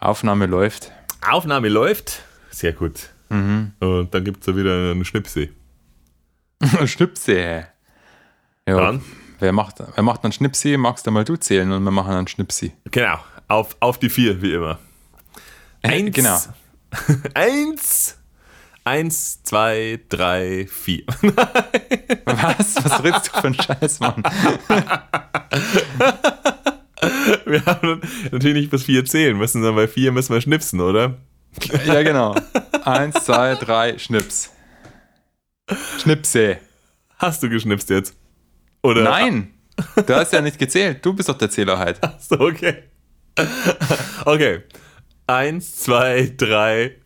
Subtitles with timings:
[0.00, 0.90] Aufnahme läuft.
[1.28, 2.22] Aufnahme läuft.
[2.50, 3.10] Sehr gut.
[3.28, 3.72] Mhm.
[3.80, 5.50] Und dann gibt es ja wieder einen Schnipsee.
[6.86, 7.34] Schnipsi.
[7.34, 7.64] Ja.
[8.66, 9.02] Dann?
[9.38, 10.76] Wer macht, wer macht einen Schnipsi?
[10.76, 12.72] Magst du mal du zählen und wir machen einen Schnipsi.
[12.90, 13.18] Genau.
[13.48, 14.78] Auf, auf die vier, wie immer.
[15.82, 16.14] Eins.
[16.14, 16.38] Genau.
[17.34, 18.16] Eins.
[18.84, 21.04] Eins, zwei, drei, vier.
[22.24, 22.76] Was?
[22.82, 24.22] Was redest du für einen Scheiß, Mann?
[27.44, 28.00] Wir haben
[28.30, 31.18] natürlich nicht bis vier zählen müssen, sondern bei vier müssen wir schnipsen, oder?
[31.84, 32.36] Ja, genau.
[32.84, 34.50] Eins, zwei, drei, Schnips.
[35.98, 36.58] Schnipse.
[37.18, 38.16] Hast du geschnipst jetzt?
[38.82, 39.02] Oder?
[39.02, 39.52] Nein,
[40.06, 41.04] du hast ja nicht gezählt.
[41.04, 42.00] Du bist doch der Zähler halt.
[42.20, 42.84] So, okay.
[44.24, 44.62] Okay.
[45.26, 46.96] Eins, zwei, drei.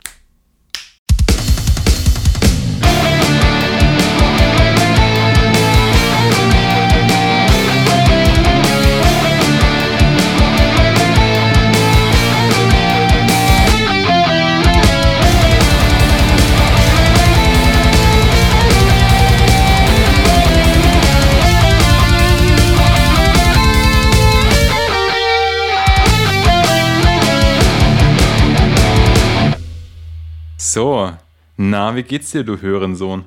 [30.75, 31.13] So,
[31.57, 33.27] na, wie geht's dir, du Hörensohn?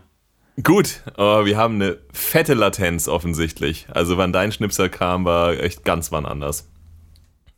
[0.61, 3.87] Gut, aber wir haben eine fette Latenz offensichtlich.
[3.89, 6.67] Also wann dein Schnipsel kam, war echt ganz wann anders.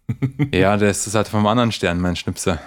[0.54, 2.60] Ja, das ist halt vom anderen Stern, mein Schnipser.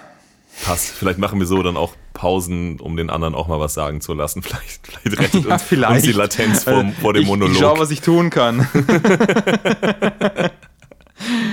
[0.65, 0.89] Passt.
[0.89, 4.13] Vielleicht machen wir so dann auch Pausen, um den anderen auch mal was sagen zu
[4.13, 4.43] lassen.
[4.43, 5.93] Vielleicht, vielleicht rettet Ja, uns, vielleicht.
[5.93, 7.53] uns die Latenz vor, vor dem ich, Monolog.
[7.53, 8.67] Ich schau, was ich tun kann.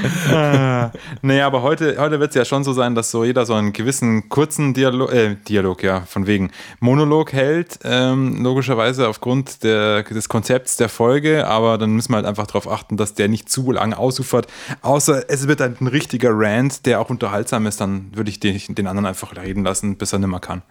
[1.22, 3.72] naja, aber heute, heute wird es ja schon so sein, dass so jeder so einen
[3.72, 10.28] gewissen kurzen Dialog, äh, Dialog, ja, von wegen Monolog hält, ähm, logischerweise aufgrund der, des
[10.28, 13.72] Konzepts der Folge, aber dann müssen wir halt einfach darauf achten, dass der nicht zu
[13.72, 14.46] lang ausufert,
[14.82, 18.58] außer es wird halt ein richtiger Rant, der auch unterhaltsam ist, dann würde ich den,
[18.74, 20.62] den anderen einfach reden lassen, bis er nimmer kann.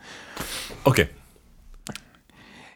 [0.83, 1.07] okay.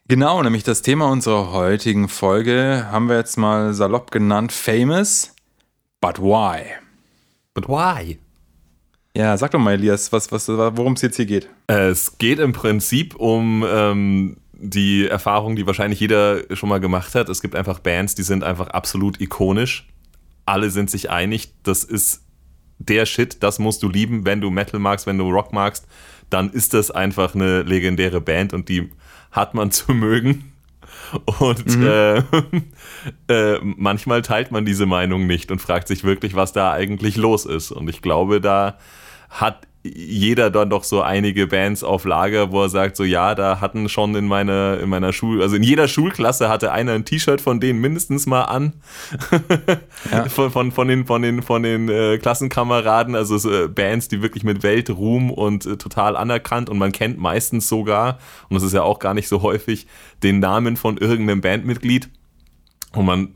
[0.10, 5.34] Genau, nämlich das Thema unserer heutigen Folge haben wir jetzt mal salopp genannt Famous,
[6.04, 6.66] but why?
[7.54, 8.20] But why?
[9.16, 11.50] Ja, sag doch mal, Elias, was, was, worum es jetzt hier geht.
[11.68, 17.30] Es geht im Prinzip um ähm, die Erfahrung, die wahrscheinlich jeder schon mal gemacht hat.
[17.30, 19.88] Es gibt einfach Bands, die sind einfach absolut ikonisch.
[20.46, 22.24] Alle sind sich einig, das ist
[22.80, 25.88] der Shit, das musst du lieben, wenn du Metal magst, wenn du Rock magst,
[26.30, 28.90] dann ist das einfach eine legendäre Band und die
[29.32, 30.53] hat man zu mögen.
[31.40, 32.18] Und äh,
[33.28, 37.46] äh, manchmal teilt man diese Meinung nicht und fragt sich wirklich, was da eigentlich los
[37.46, 37.72] ist.
[37.72, 38.78] Und ich glaube, da
[39.30, 43.60] hat jeder dann doch so einige Bands auf Lager, wo er sagt, so ja, da
[43.60, 47.42] hatten schon in meiner, in meiner Schul, also in jeder Schulklasse hatte einer ein T-Shirt
[47.42, 48.74] von denen mindestens mal an.
[50.12, 50.26] Ja.
[50.30, 54.22] von, von, von den, von den, von den äh, Klassenkameraden, also so, äh, Bands, die
[54.22, 58.74] wirklich mit Weltruhm und äh, total anerkannt und man kennt meistens sogar, und das ist
[58.74, 59.88] ja auch gar nicht so häufig,
[60.22, 62.10] den Namen von irgendeinem Bandmitglied.
[62.94, 63.34] Und man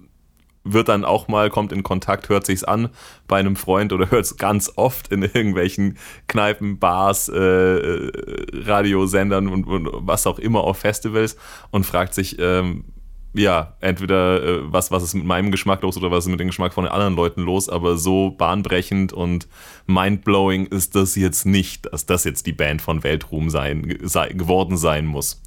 [0.73, 2.89] wird dann auch mal, kommt in Kontakt, hört sich's an
[3.27, 5.97] bei einem Freund oder hört es ganz oft in irgendwelchen
[6.27, 8.11] Kneipen, Bars, äh, äh,
[8.53, 11.37] Radiosendern und, und was auch immer auf Festivals
[11.71, 12.85] und fragt sich, ähm,
[13.33, 16.47] ja, entweder äh, was, was ist mit meinem Geschmack los oder was ist mit dem
[16.47, 19.47] Geschmack von den anderen Leuten los, aber so bahnbrechend und
[19.85, 24.77] mindblowing ist das jetzt nicht, dass das jetzt die Band von Weltruhm sein, sei, geworden
[24.77, 25.41] sein muss.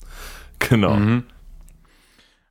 [0.61, 0.95] Genau.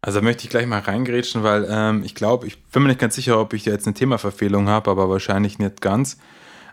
[0.01, 3.01] Also da möchte ich gleich mal reingrätschen, weil ähm, ich glaube, ich bin mir nicht
[3.01, 6.17] ganz sicher, ob ich da jetzt eine Themaverfehlung habe, aber wahrscheinlich nicht ganz.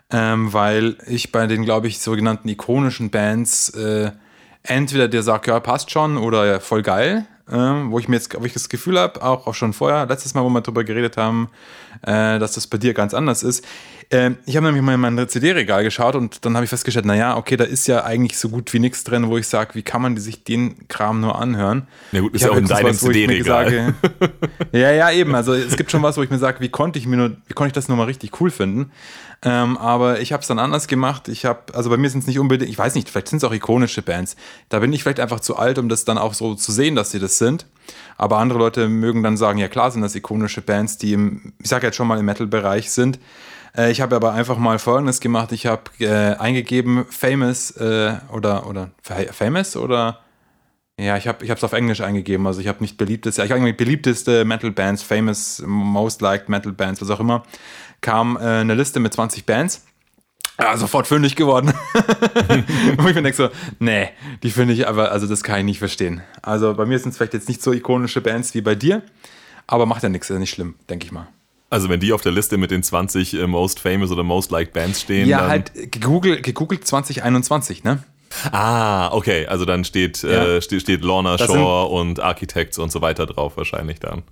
[0.09, 4.11] Ähm, weil ich bei den, glaube ich, sogenannten ikonischen Bands äh,
[4.63, 8.33] entweder der sagt, ja, passt schon oder ja, voll geil, ähm, wo ich mir jetzt,
[8.33, 11.49] ich das Gefühl habe, auch, auch schon vorher, letztes Mal, wo wir darüber geredet haben,
[12.03, 13.65] äh, dass das bei dir ganz anders ist.
[14.09, 17.35] Ähm, ich habe nämlich mal in mein CD-Regal geschaut und dann habe ich festgestellt, naja,
[17.35, 20.01] okay, da ist ja eigentlich so gut wie nichts drin, wo ich sage, wie kann
[20.01, 21.87] man sich den Kram nur anhören?
[22.13, 23.95] Ja gut, ist Ich ja auch in deinem CD-Regal.
[24.71, 25.33] Ja, ja, eben.
[25.35, 27.53] Also es gibt schon was, wo ich mir sage, wie konnte ich mir nur, wie
[27.53, 28.91] konnte ich das nur mal richtig cool finden?
[29.43, 31.27] Ähm, aber ich habe es dann anders gemacht.
[31.27, 33.43] Ich habe, also bei mir sind es nicht unbedingt, ich weiß nicht, vielleicht sind es
[33.43, 34.35] auch ikonische Bands.
[34.69, 37.11] Da bin ich vielleicht einfach zu alt, um das dann auch so zu sehen, dass
[37.11, 37.65] sie das sind.
[38.17, 41.69] Aber andere Leute mögen dann sagen, ja klar sind das ikonische Bands, die im, ich
[41.69, 43.19] sage jetzt schon mal im Metal-Bereich sind.
[43.77, 45.51] Äh, ich habe aber einfach mal Folgendes gemacht.
[45.51, 50.19] Ich habe äh, eingegeben Famous äh, oder, oder Famous oder
[50.99, 52.47] ja, ich habe es auf Englisch eingegeben.
[52.47, 56.71] Also ich habe nicht beliebteste, ich habe irgendwie beliebteste Metal Bands, famous, most liked Metal
[56.71, 57.43] Bands, was auch immer.
[58.01, 59.85] Kam äh, eine Liste mit 20 Bands.
[60.59, 61.71] Ja, sofort fündig geworden.
[62.97, 64.09] Wo ich denke so, nee,
[64.41, 66.23] die finde ich aber, also das kann ich nicht verstehen.
[66.41, 69.03] Also bei mir sind es vielleicht jetzt nicht so ikonische Bands wie bei dir,
[69.67, 71.27] aber macht ja nichts, ist ja nicht schlimm, denke ich mal.
[71.69, 74.73] Also wenn die auf der Liste mit den 20 äh, Most Famous oder Most Liked
[74.73, 75.27] Bands stehen.
[75.27, 78.03] Ja, halt gegoogelt, gegoogelt 2021, ne?
[78.51, 79.47] Ah, okay.
[79.47, 80.29] Also dann steht, ja.
[80.29, 84.23] äh, steht, steht Lorna Shore und Architects und so weiter drauf wahrscheinlich dann.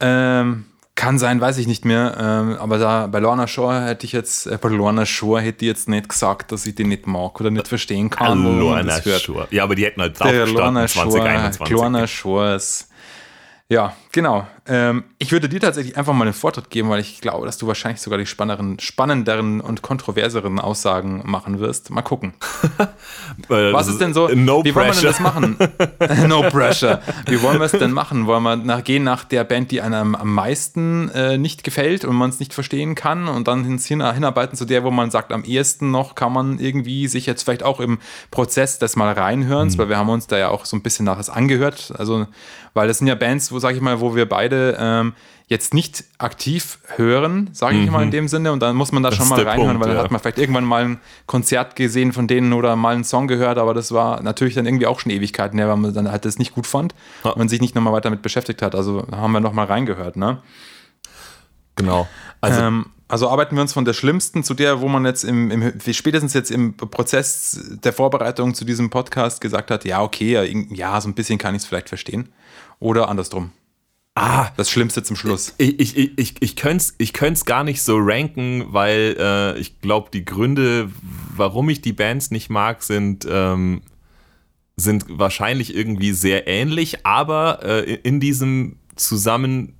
[0.00, 0.64] Ähm,
[0.96, 2.16] kann sein, weiß ich nicht mehr.
[2.18, 5.68] Ähm, aber da bei Lorna Shore hätte ich jetzt, äh, bei Lorna Shore hätte ich
[5.68, 8.46] jetzt nicht gesagt, dass ich die nicht mag oder nicht verstehen kann.
[8.46, 9.48] Ah, Lorna Shore.
[9.50, 11.68] Ja, aber die hätten halt drauf Lorna 2021.
[11.68, 12.88] Shore, Lorna Shores.
[13.70, 14.46] Ja, genau.
[14.66, 17.66] Ähm, ich würde dir tatsächlich einfach mal einen Vortritt geben, weil ich glaube, dass du
[17.66, 21.90] wahrscheinlich sogar die spannenderen und kontroverseren Aussagen machen wirst.
[21.90, 22.34] Mal gucken.
[23.48, 24.28] Was ist denn so?
[24.28, 25.56] No wie wollen wir denn das machen?
[26.28, 27.00] no pressure.
[27.26, 28.26] Wie wollen wir es denn machen?
[28.26, 32.16] Wollen wir nach, gehen nach der Band, die einem am meisten äh, nicht gefällt und
[32.16, 35.44] man es nicht verstehen kann und dann hin, hinarbeiten zu der, wo man sagt, am
[35.44, 37.98] ehesten noch kann man irgendwie sich jetzt vielleicht auch im
[38.30, 39.78] Prozess des mal reinhören, mhm.
[39.78, 41.92] weil wir haben uns da ja auch so ein bisschen nach es angehört.
[41.96, 42.26] Also,
[42.74, 45.14] weil das sind ja Bands, wo, sag ich mal, wo wir beide ähm,
[45.50, 47.92] jetzt nicht aktiv hören, sage ich mhm.
[47.92, 48.52] mal in dem Sinne.
[48.52, 50.04] Und dann muss man da das schon mal reinhören, Punkt, weil dann ja.
[50.04, 53.58] hat man vielleicht irgendwann mal ein Konzert gesehen von denen oder mal einen Song gehört,
[53.58, 56.38] aber das war natürlich dann irgendwie auch schon Ewigkeiten her, weil man dann halt das
[56.38, 56.94] nicht gut fand
[57.24, 57.32] ja.
[57.32, 58.76] und sich nicht nochmal weiter damit beschäftigt hat.
[58.76, 60.38] Also haben wir nochmal reingehört, ne?
[61.74, 62.06] Genau.
[62.40, 65.50] Also, ähm, also arbeiten wir uns von der schlimmsten zu der, wo man jetzt im,
[65.50, 71.00] im, spätestens jetzt im Prozess der Vorbereitung zu diesem Podcast gesagt hat, ja, okay, ja,
[71.00, 72.28] so ein bisschen kann ich es vielleicht verstehen.
[72.78, 73.50] Oder andersrum.
[74.22, 75.54] Ah, das Schlimmste zum Schluss.
[75.56, 77.14] Ich, ich, ich, ich, ich könnte es ich
[77.46, 80.90] gar nicht so ranken, weil äh, ich glaube, die Gründe,
[81.34, 83.80] warum ich die Bands nicht mag, sind, ähm,
[84.76, 89.72] sind wahrscheinlich irgendwie sehr ähnlich, aber äh, in diesem Zusammen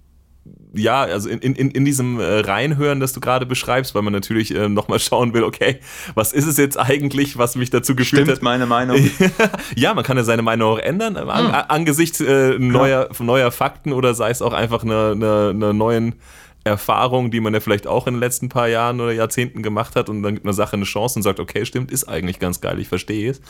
[0.75, 4.55] ja, also in, in, in diesem äh, Reinhören, das du gerade beschreibst, weil man natürlich
[4.55, 5.81] äh, nochmal schauen will, okay,
[6.15, 8.43] was ist es jetzt eigentlich, was mich dazu geführt Stimmt hat?
[8.43, 8.99] meine Meinung.
[9.77, 11.65] ja, man kann ja seine Meinung auch ändern, äh, an, hm.
[11.69, 16.15] angesichts äh, neuer, neuer Fakten oder sei es auch einfach eine, eine, eine neuen
[16.63, 20.09] Erfahrung, die man ja vielleicht auch in den letzten paar Jahren oder Jahrzehnten gemacht hat
[20.09, 22.79] und dann gibt eine Sache eine Chance und sagt, okay, stimmt, ist eigentlich ganz geil,
[22.79, 23.41] ich verstehe es.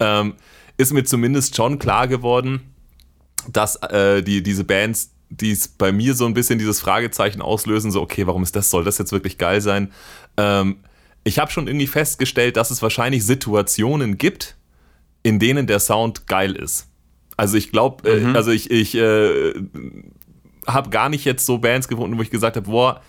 [0.00, 0.34] Ähm,
[0.78, 2.74] ist mir zumindest schon klar geworden,
[3.48, 8.00] dass äh, die, diese Bands die bei mir so ein bisschen dieses Fragezeichen auslösen, so,
[8.00, 9.92] okay, warum ist das, soll das jetzt wirklich geil sein?
[10.36, 10.78] Ähm,
[11.24, 14.56] ich habe schon irgendwie festgestellt, dass es wahrscheinlich Situationen gibt,
[15.22, 16.88] in denen der Sound geil ist.
[17.36, 18.36] Also ich glaube, äh, mhm.
[18.36, 19.52] also ich, ich äh,
[20.66, 23.02] habe gar nicht jetzt so Bands gefunden, wo ich gesagt habe, boah,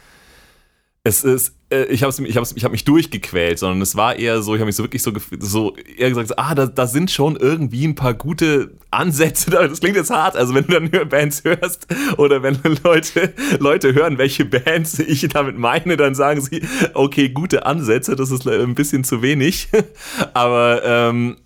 [1.07, 4.55] es ist, äh, ich habe ich ich hab mich durchgequält, sondern es war eher so,
[4.55, 7.87] ich habe mich so wirklich so, so eher gesagt, ah, da, da sind schon irgendwie
[7.87, 9.49] ein paar gute Ansätze.
[9.51, 11.87] Das klingt jetzt hart, also wenn du dann Bands hörst
[12.17, 16.61] oder wenn Leute, Leute hören, welche Bands ich damit meine, dann sagen sie,
[16.93, 19.69] okay, gute Ansätze, das ist ein bisschen zu wenig.
[20.33, 21.37] Aber ähm,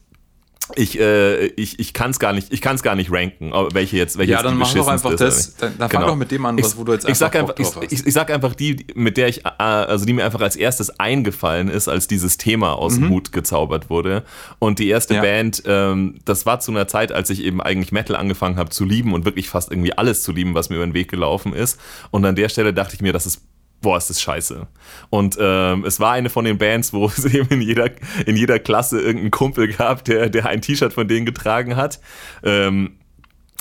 [0.76, 3.98] ich, äh, ich, ich kann es gar nicht, ich kann es gar nicht ranken, welche
[3.98, 5.56] jetzt, welche ja, dann mach doch einfach das.
[5.56, 6.02] Dann, dann genau.
[6.02, 8.14] fang doch mit dem an, was, wo du jetzt ich sag einfach, ich, ich, ich,
[8.14, 11.88] sag einfach die, mit der ich, äh, also die mir einfach als erstes eingefallen ist,
[11.88, 13.04] als dieses Thema aus mhm.
[13.04, 14.24] dem Hut gezaubert wurde.
[14.60, 15.22] Und die erste ja.
[15.22, 18.86] Band, ähm, das war zu einer Zeit, als ich eben eigentlich Metal angefangen habe zu
[18.86, 21.80] lieben und wirklich fast irgendwie alles zu lieben, was mir über den Weg gelaufen ist.
[22.12, 23.42] Und an der Stelle dachte ich mir, das ist
[23.82, 24.68] boah, ist das scheiße.
[25.10, 27.90] Und ähm, es war eine von den Bands, wo es eben in jeder,
[28.26, 32.00] in jeder Klasse irgendeinen Kumpel gab, der, der ein T-Shirt von denen getragen hat.
[32.44, 32.98] Ähm,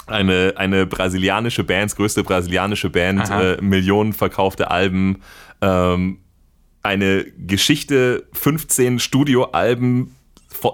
[0.07, 5.23] eine, eine brasilianische Band, größte brasilianische Band, äh, Millionen verkaufte Alben,
[5.61, 6.19] ähm,
[6.83, 10.17] eine Geschichte, 15 Studioalben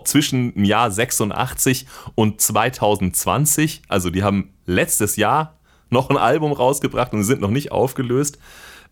[0.04, 3.82] zwischen dem Jahr 86 und 2020.
[3.88, 5.59] Also die haben letztes Jahr
[5.90, 8.38] noch ein Album rausgebracht und sind noch nicht aufgelöst.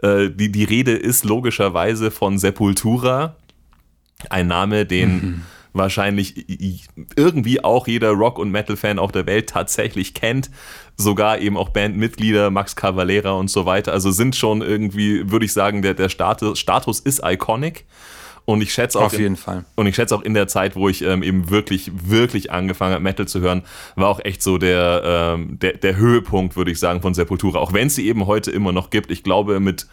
[0.04, 3.36] Äh, die, die Rede ist logischerweise von Sepultura,
[4.28, 5.42] ein Name, den mhm.
[5.72, 6.44] wahrscheinlich
[7.16, 10.50] irgendwie auch jeder Rock- und Metal-Fan auf der Welt tatsächlich kennt.
[10.96, 13.92] Sogar eben auch Bandmitglieder, Max Cavalera und so weiter.
[13.92, 17.86] Also sind schon irgendwie, würde ich sagen, der, der Status, Status ist iconic.
[18.46, 19.04] Und ich schätze auch.
[19.04, 19.64] Auf jeden in, Fall.
[19.74, 23.02] Und ich schätze auch in der Zeit, wo ich ähm, eben wirklich, wirklich angefangen habe,
[23.02, 23.62] Metal zu hören,
[23.96, 27.58] war auch echt so der, ähm, der, der Höhepunkt, würde ich sagen, von Sepultura.
[27.58, 29.10] Auch wenn es sie eben heute immer noch gibt.
[29.10, 29.86] Ich glaube, mit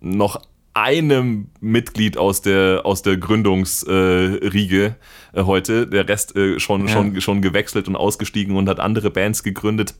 [0.00, 0.42] noch
[0.74, 4.96] einem Mitglied aus der, aus der Gründungsriege
[5.32, 5.86] äh, äh, heute.
[5.86, 6.92] Der Rest äh, schon, ja.
[6.92, 9.94] schon, schon gewechselt und ausgestiegen und hat andere Bands gegründet.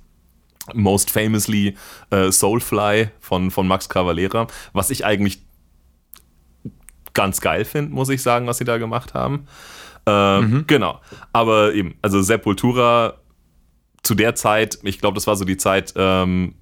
[0.72, 1.76] Most famously
[2.10, 5.43] äh, Soulfly von, von Max Cavalera, was ich eigentlich
[7.14, 9.46] ganz geil finde, muss ich sagen, was sie da gemacht haben.
[10.06, 10.64] Äh, mhm.
[10.66, 11.00] Genau.
[11.32, 13.14] Aber eben, also Sepultura
[14.02, 16.54] zu der Zeit, ich glaube, das war so die Zeit, ähm,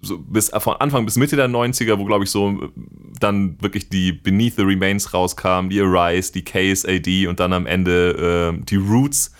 [0.00, 2.70] so bis von Anfang bis Mitte der 90er, wo glaube ich so
[3.18, 7.66] dann wirklich die Beneath the Remains rauskam, die Arise, die Case AD und dann am
[7.66, 9.32] Ende äh, die Roots.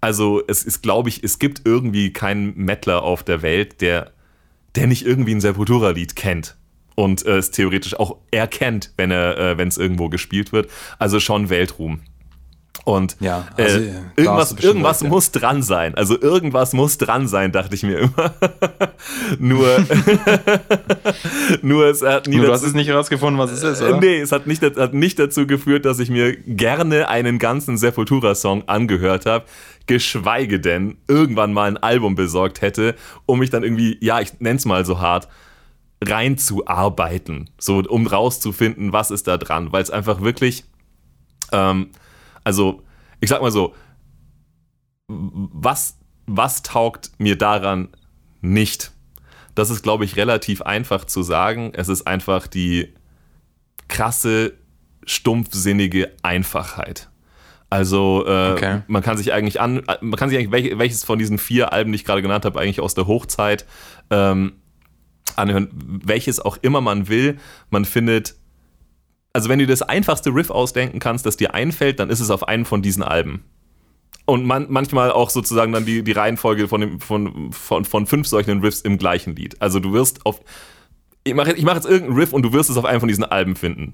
[0.00, 4.12] Also es ist, glaube ich, es gibt irgendwie keinen Mettler auf der Welt, der,
[4.76, 6.56] der nicht irgendwie ein Sepultura-Lied kennt
[6.98, 10.68] und äh, es theoretisch auch erkennt, wenn er, äh, wenn es irgendwo gespielt wird.
[10.98, 12.00] Also schon Weltruhm.
[12.84, 15.40] Und ja, also, äh, irgendwas, irgendwas recht, muss ja.
[15.40, 15.94] dran sein.
[15.94, 18.34] Also irgendwas muss dran sein, dachte ich mir immer.
[19.38, 19.68] nur,
[21.62, 24.00] nur es hat nie nur dazu, du hast es nicht herausgefunden, was es ist, oder?
[24.00, 28.64] Nee, es hat nicht, hat nicht dazu geführt, dass ich mir gerne einen ganzen Sepultura-Song
[28.66, 29.44] angehört habe,
[29.86, 34.56] geschweige denn irgendwann mal ein Album besorgt hätte, um mich dann irgendwie, ja, ich nenne
[34.56, 35.28] es mal so hart,
[36.04, 40.64] reinzuarbeiten, so um rauszufinden, was ist da dran, weil es einfach wirklich
[41.52, 41.90] ähm,
[42.44, 42.82] also,
[43.20, 43.74] ich sag mal so,
[45.08, 47.88] was, was taugt mir daran
[48.40, 48.92] nicht?
[49.54, 51.72] Das ist, glaube ich, relativ einfach zu sagen.
[51.74, 52.94] Es ist einfach die
[53.88, 54.54] krasse,
[55.04, 57.08] stumpfsinnige Einfachheit.
[57.70, 58.82] Also äh, okay.
[58.86, 61.96] man kann sich eigentlich an, man kann sich eigentlich welches von diesen vier Alben, die
[61.96, 63.66] ich gerade genannt habe, eigentlich aus der Hochzeit
[64.10, 64.54] ähm,
[65.36, 67.38] anhören, welches auch immer man will.
[67.70, 68.36] Man findet
[69.32, 72.48] also wenn du das einfachste Riff ausdenken kannst, das dir einfällt, dann ist es auf
[72.48, 73.44] einem von diesen Alben.
[74.24, 78.26] Und man, manchmal auch sozusagen dann die, die Reihenfolge von, dem, von, von, von fünf
[78.26, 79.56] solchen Riffs im gleichen Lied.
[79.60, 80.40] Also du wirst auf.
[81.24, 83.24] Ich mache ich mach jetzt irgendeinen Riff und du wirst es auf einem von diesen
[83.24, 83.92] Alben finden.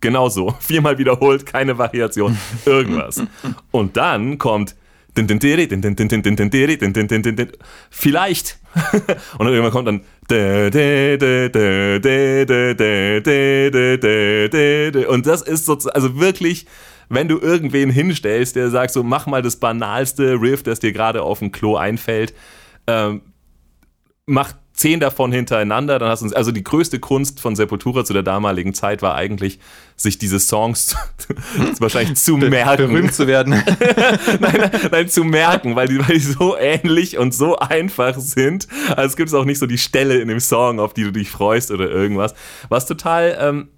[0.00, 0.54] Genau so.
[0.60, 3.22] Viermal wiederholt, keine Variation, irgendwas.
[3.70, 4.76] Und dann kommt
[7.90, 8.58] Vielleicht.
[9.38, 10.00] Und dann irgendwann kommt dann.
[15.08, 16.66] Und das ist sozusagen, also wirklich,
[17.08, 21.22] wenn du irgendwen hinstellst, der sagt so, mach mal das banalste Riff, das dir gerade
[21.22, 22.34] auf dem Klo einfällt,
[22.86, 23.22] ähm,
[24.26, 28.22] mach zehn davon hintereinander, dann hast du also die größte Kunst von Sepultura zu der
[28.22, 29.58] damaligen Zeit war eigentlich,
[29.96, 30.94] sich diese Songs
[31.78, 32.88] wahrscheinlich zu merken.
[32.88, 33.50] Berühmt zu werden.
[34.40, 38.68] nein, nein, nein, zu merken, weil die, weil die so ähnlich und so einfach sind.
[38.90, 41.30] Also es gibt auch nicht so die Stelle in dem Song, auf die du dich
[41.30, 42.34] freust oder irgendwas.
[42.68, 43.68] Was total, ähm,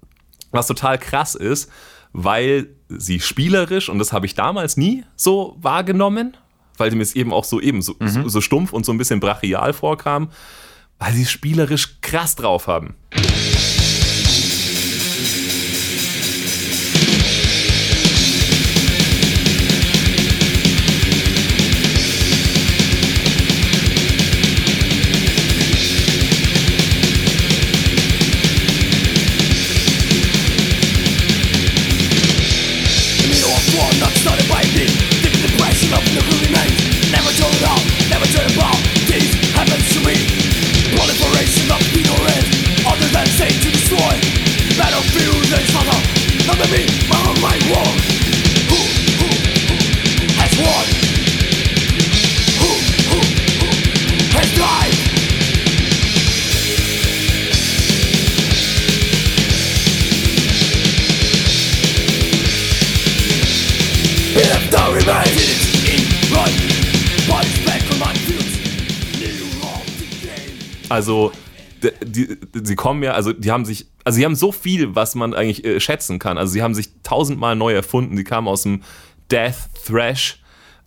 [0.51, 1.71] was total krass ist,
[2.11, 6.35] weil sie spielerisch, und das habe ich damals nie so wahrgenommen,
[6.77, 8.07] weil sie mir es eben auch so eben so, mhm.
[8.07, 10.29] so, so stumpf und so ein bisschen brachial vorkam,
[10.99, 12.95] weil sie spielerisch krass drauf haben.
[72.89, 75.79] Kommen ja, also die haben sich, also sie haben so viel, was man eigentlich äh,
[75.79, 76.39] schätzen kann.
[76.39, 78.17] Also sie haben sich tausendmal neu erfunden.
[78.17, 78.81] Sie kamen aus dem
[79.29, 80.38] Death Thrash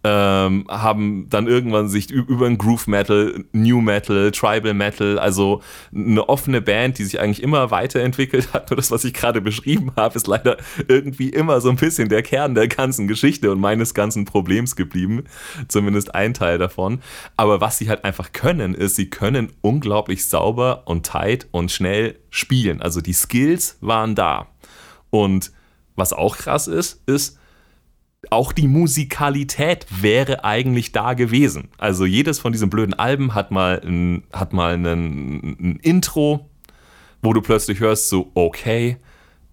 [0.04, 5.62] ähm, haben dann irgendwann sich über ein Groove Metal, New Metal, Tribal Metal, also
[5.94, 8.70] eine offene Band, die sich eigentlich immer weiterentwickelt hat.
[8.70, 10.56] Nur das, was ich gerade beschrieben habe, ist leider
[10.88, 15.24] irgendwie immer so ein bisschen der Kern der ganzen Geschichte und meines ganzen Problems geblieben.
[15.68, 17.00] Zumindest ein Teil davon.
[17.36, 22.18] Aber was sie halt einfach können, ist, sie können unglaublich sauber und tight und schnell
[22.30, 22.82] spielen.
[22.82, 24.48] Also die Skills waren da.
[25.10, 25.52] Und
[25.94, 27.38] was auch krass ist, ist,
[28.30, 31.68] auch die Musikalität wäre eigentlich da gewesen.
[31.78, 36.48] Also jedes von diesen blöden Alben hat mal ein, hat mal einen, ein Intro,
[37.20, 38.96] wo du plötzlich hörst, so, okay,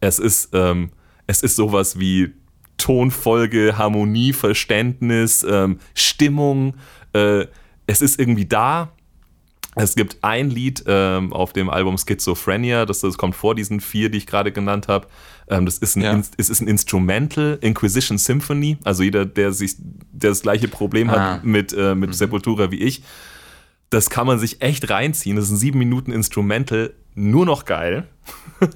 [0.01, 0.91] es ist, ähm,
[1.27, 2.33] es ist sowas wie
[2.77, 6.75] Tonfolge, Harmonie, Verständnis, ähm, Stimmung.
[7.13, 7.47] Äh,
[7.87, 8.93] es ist irgendwie da.
[9.75, 14.09] Es gibt ein Lied ähm, auf dem Album Schizophrenia, das, das kommt vor diesen vier,
[14.09, 15.07] die ich gerade genannt habe.
[15.47, 16.21] Ähm, das ist ein, ja.
[16.37, 18.77] es ist ein Instrumental, Inquisition Symphony.
[18.83, 21.35] Also jeder, der sich der das gleiche Problem ah.
[21.35, 22.13] hat mit, äh, mit mhm.
[22.13, 23.03] Sepultura wie ich,
[23.89, 25.35] das kann man sich echt reinziehen.
[25.35, 28.07] Das ist ein sieben Minuten Instrumental, nur noch geil.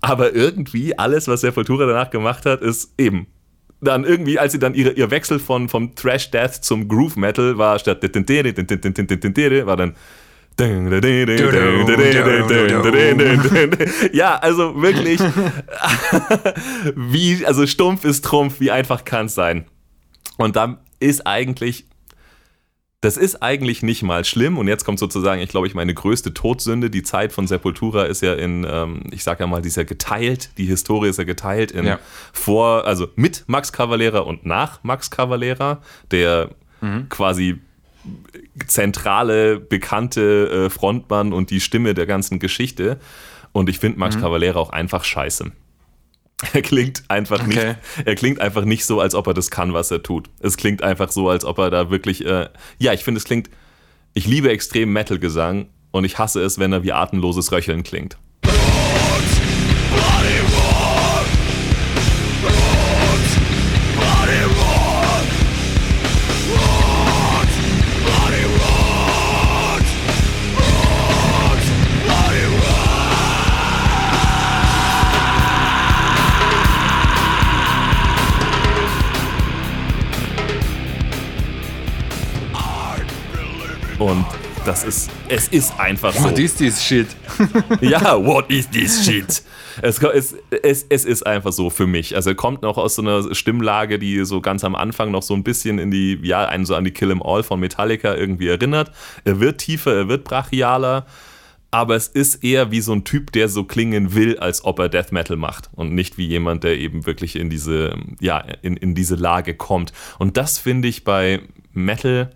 [0.00, 3.26] Aber irgendwie alles, was Sepultura danach gemacht hat, ist eben
[3.80, 7.58] dann irgendwie, als sie dann ihre, ihr Wechsel von, vom Thrash Death zum Groove Metal
[7.58, 8.02] war, statt
[9.66, 9.94] war dann
[14.12, 15.20] ja, also wirklich,
[16.94, 19.66] wie, also stumpf ist Trumpf, wie einfach kann es sein.
[20.38, 21.86] Und dann ist eigentlich,
[23.06, 24.58] das ist eigentlich nicht mal schlimm.
[24.58, 26.90] Und jetzt kommt sozusagen, ich glaube, ich meine größte Todsünde.
[26.90, 29.84] Die Zeit von Sepultura ist ja in, ähm, ich sage ja mal, die ist ja
[29.84, 30.50] geteilt.
[30.58, 32.00] Die Historie ist ja geteilt in ja.
[32.32, 37.08] vor, also mit Max Cavalera und nach Max Cavalera, der mhm.
[37.08, 37.60] quasi
[38.66, 42.98] zentrale, bekannte äh, Frontmann und die Stimme der ganzen Geschichte.
[43.52, 44.22] Und ich finde Max mhm.
[44.22, 45.52] Cavalera auch einfach scheiße.
[46.52, 47.68] Er klingt einfach okay.
[47.68, 50.28] nicht, er klingt einfach nicht so, als ob er das kann, was er tut.
[50.40, 53.48] Es klingt einfach so, als ob er da wirklich, äh, ja, ich finde, es klingt,
[54.12, 58.18] ich liebe extrem Metal-Gesang und ich hasse es, wenn er wie atemloses Röcheln klingt.
[84.06, 84.24] Und
[84.64, 86.22] das ist, es ist einfach so.
[86.22, 87.08] What is this shit?
[87.80, 89.42] ja, what is this shit?
[89.82, 92.14] Es, es, es, es ist einfach so für mich.
[92.14, 95.34] Also er kommt noch aus so einer Stimmlage, die so ganz am Anfang noch so
[95.34, 98.46] ein bisschen in die, ja, einen so an die Kill 'em All von Metallica irgendwie
[98.46, 98.92] erinnert.
[99.24, 101.06] Er wird tiefer, er wird brachialer,
[101.72, 104.88] aber es ist eher wie so ein Typ, der so klingen will, als ob er
[104.88, 108.94] Death Metal macht und nicht wie jemand, der eben wirklich in diese, ja, in, in
[108.94, 109.92] diese Lage kommt.
[110.20, 111.40] Und das finde ich bei
[111.72, 112.30] Metal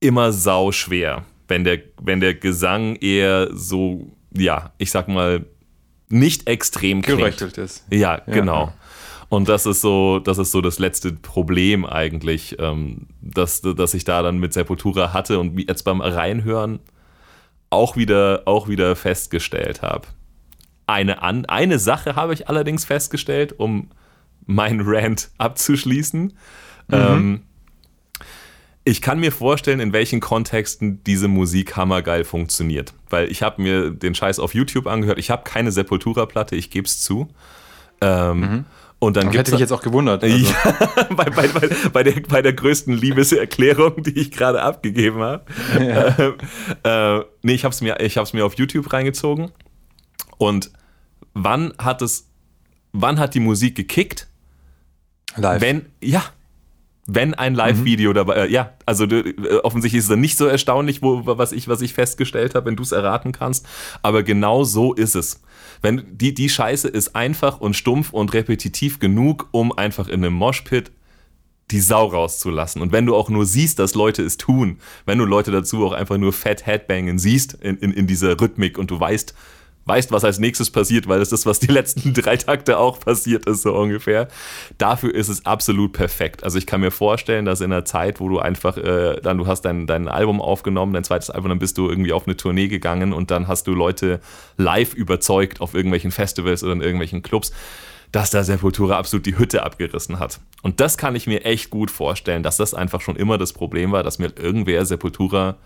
[0.00, 5.44] immer sau schwer, wenn der, wenn der Gesang eher so, ja, ich sag mal,
[6.08, 7.86] nicht extrem geröchtelt ist.
[7.90, 8.72] Ja, ja, genau.
[9.28, 14.02] Und das ist so, das ist so das letzte Problem eigentlich, ähm, dass, dass ich
[14.02, 16.80] da dann mit Sepultura hatte und jetzt beim Reinhören
[17.70, 20.08] auch wieder, auch wieder festgestellt habe.
[20.88, 23.90] Eine, an, eine Sache habe ich allerdings festgestellt, um
[24.46, 26.22] meinen Rant abzuschließen.
[26.22, 26.32] Mhm.
[26.90, 27.42] Ähm,
[28.84, 32.94] ich kann mir vorstellen, in welchen Kontexten diese Musik hammergeil funktioniert.
[33.10, 35.18] Weil ich habe mir den Scheiß auf YouTube angehört.
[35.18, 37.28] Ich habe keine Sepultura-Platte, ich gebe es zu.
[38.00, 38.64] Ähm, mhm.
[38.98, 39.30] Und dann.
[39.32, 40.22] Hätte ich jetzt auch gewundert.
[40.22, 40.36] Also.
[40.36, 45.44] Ja, bei, bei, bei, bei, der, bei der größten Liebeserklärung, die ich gerade abgegeben habe.
[45.78, 46.34] Ja.
[46.84, 47.96] Äh, äh, nee, ich habe es mir,
[48.32, 49.50] mir auf YouTube reingezogen.
[50.38, 50.70] Und
[51.34, 52.28] wann hat es,
[52.92, 54.26] wann hat die Musik gekickt?
[55.36, 55.60] Live.
[55.60, 56.22] Wenn, ja,
[57.14, 58.14] wenn ein Live-Video mhm.
[58.14, 61.68] dabei, äh, ja, also äh, offensichtlich ist es dann nicht so erstaunlich, wo, was, ich,
[61.68, 63.66] was ich festgestellt habe, wenn du es erraten kannst,
[64.02, 65.42] aber genau so ist es.
[65.82, 70.34] Wenn die, die Scheiße ist einfach und stumpf und repetitiv genug, um einfach in einem
[70.34, 70.92] Moshpit
[71.70, 72.82] die Sau rauszulassen.
[72.82, 75.92] Und wenn du auch nur siehst, dass Leute es tun, wenn du Leute dazu auch
[75.92, 79.34] einfach nur fett Headbangen siehst in, in, in dieser Rhythmik und du weißt,
[79.86, 83.46] weißt, was als nächstes passiert, weil das ist, was die letzten drei Takte auch passiert
[83.46, 84.28] ist, so ungefähr.
[84.78, 86.44] Dafür ist es absolut perfekt.
[86.44, 89.46] Also ich kann mir vorstellen, dass in einer Zeit, wo du einfach, äh, dann du
[89.46, 92.68] hast dein, dein Album aufgenommen, dein zweites Album, dann bist du irgendwie auf eine Tournee
[92.68, 94.20] gegangen und dann hast du Leute
[94.56, 97.52] live überzeugt auf irgendwelchen Festivals oder in irgendwelchen Clubs
[98.12, 100.40] dass da Sepultura absolut die Hütte abgerissen hat.
[100.62, 103.92] Und das kann ich mir echt gut vorstellen, dass das einfach schon immer das Problem
[103.92, 105.56] war, dass mir irgendwer Sepultura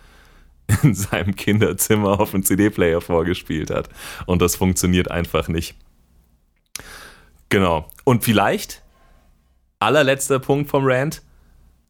[0.82, 3.88] in seinem Kinderzimmer auf einem CD-Player vorgespielt hat.
[4.26, 5.76] Und das funktioniert einfach nicht.
[7.48, 7.88] Genau.
[8.04, 8.82] Und vielleicht,
[9.78, 11.22] allerletzter Punkt vom Rant,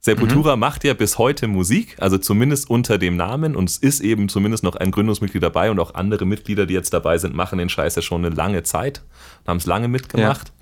[0.05, 0.61] Sepultura mhm.
[0.61, 4.63] macht ja bis heute Musik, also zumindest unter dem Namen und es ist eben zumindest
[4.63, 7.95] noch ein Gründungsmitglied dabei und auch andere Mitglieder, die jetzt dabei sind, machen den Scheiß
[7.97, 9.03] ja schon eine lange Zeit,
[9.47, 10.53] haben es lange mitgemacht.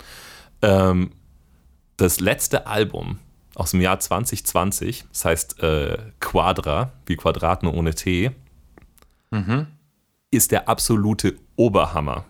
[0.62, 0.90] Ja.
[0.90, 1.11] Ähm,
[1.96, 3.18] das letzte Album,
[3.54, 8.30] aus dem Jahr 2020, das heißt äh, Quadra, wie Quadrat nur ohne T,
[9.30, 9.66] mhm.
[10.30, 12.24] ist der absolute Oberhammer.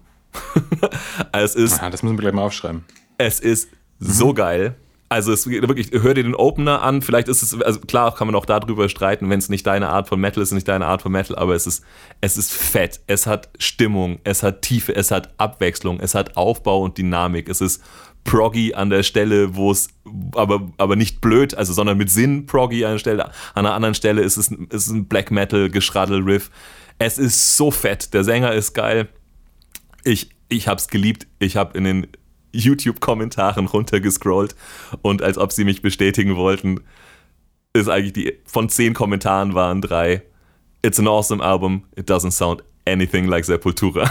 [1.32, 2.84] es ist, ja, das müssen wir gleich mal aufschreiben.
[3.18, 4.74] Es ist so geil.
[5.12, 8.34] Also es wirklich, hör dir den Opener an, vielleicht ist es, also klar kann man
[8.34, 11.12] auch darüber streiten, wenn es nicht deine Art von Metal ist, nicht deine Art von
[11.12, 11.84] Metal, aber es ist,
[12.22, 16.82] es ist fett, es hat Stimmung, es hat Tiefe, es hat Abwechslung, es hat Aufbau
[16.82, 17.84] und Dynamik, es ist
[18.24, 19.88] proggy an der Stelle, wo es
[20.34, 23.26] aber, aber nicht blöd, also sondern mit Sinn proggy an der Stelle.
[23.52, 26.50] An einer anderen Stelle ist es, ist es ein Black Metal Geschraddel-Riff.
[26.98, 28.14] Es ist so fett.
[28.14, 29.10] Der Sänger ist geil.
[30.04, 31.26] Ich, ich hab's geliebt.
[31.38, 32.06] Ich hab in den
[32.52, 34.54] YouTube-Kommentaren runtergescrollt
[35.02, 36.80] und als ob sie mich bestätigen wollten,
[37.72, 40.22] ist eigentlich die, von zehn Kommentaren waren drei.
[40.82, 41.84] It's an awesome album.
[41.96, 44.10] It doesn't sound anything like Sepultura.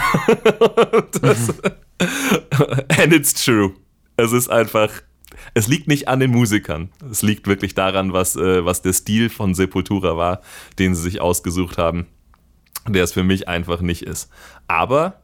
[1.20, 1.54] das, mhm.
[2.88, 3.74] And it's true.
[4.16, 4.90] Es ist einfach,
[5.54, 6.90] es liegt nicht an den Musikern.
[7.10, 10.40] Es liegt wirklich daran, was, äh, was der Stil von Sepultura war,
[10.78, 12.06] den sie sich ausgesucht haben,
[12.88, 14.30] der es für mich einfach nicht ist.
[14.66, 15.20] Aber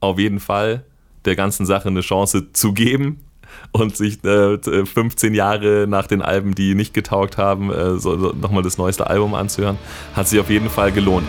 [0.00, 0.84] auf jeden Fall
[1.24, 3.20] der ganzen Sache eine Chance zu geben,
[3.72, 8.32] und sich äh, 15 Jahre nach den Alben, die nicht getaugt haben, äh, so, so
[8.32, 9.78] nochmal das neueste Album anzuhören,
[10.14, 11.26] hat sich auf jeden Fall gelohnt.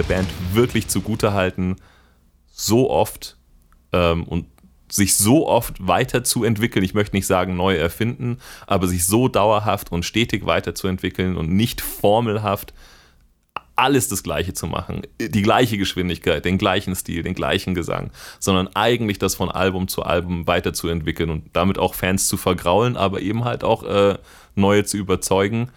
[0.00, 1.76] Der Band wirklich zugute halten,
[2.50, 3.36] so oft
[3.92, 4.46] ähm, und
[4.88, 6.84] sich so oft weiterzuentwickeln.
[6.84, 11.82] Ich möchte nicht sagen neu erfinden, aber sich so dauerhaft und stetig weiterzuentwickeln und nicht
[11.82, 12.72] formelhaft
[13.76, 18.68] alles das Gleiche zu machen, die gleiche Geschwindigkeit, den gleichen Stil, den gleichen Gesang, sondern
[18.68, 23.44] eigentlich das von Album zu Album weiterzuentwickeln und damit auch Fans zu vergraulen, aber eben
[23.44, 24.18] halt auch äh,
[24.54, 25.70] neue zu überzeugen.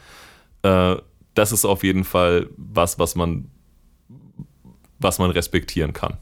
[0.63, 0.95] Äh,
[1.33, 3.49] das ist auf jeden Fall was, was man
[5.03, 6.17] was man respektieren kann.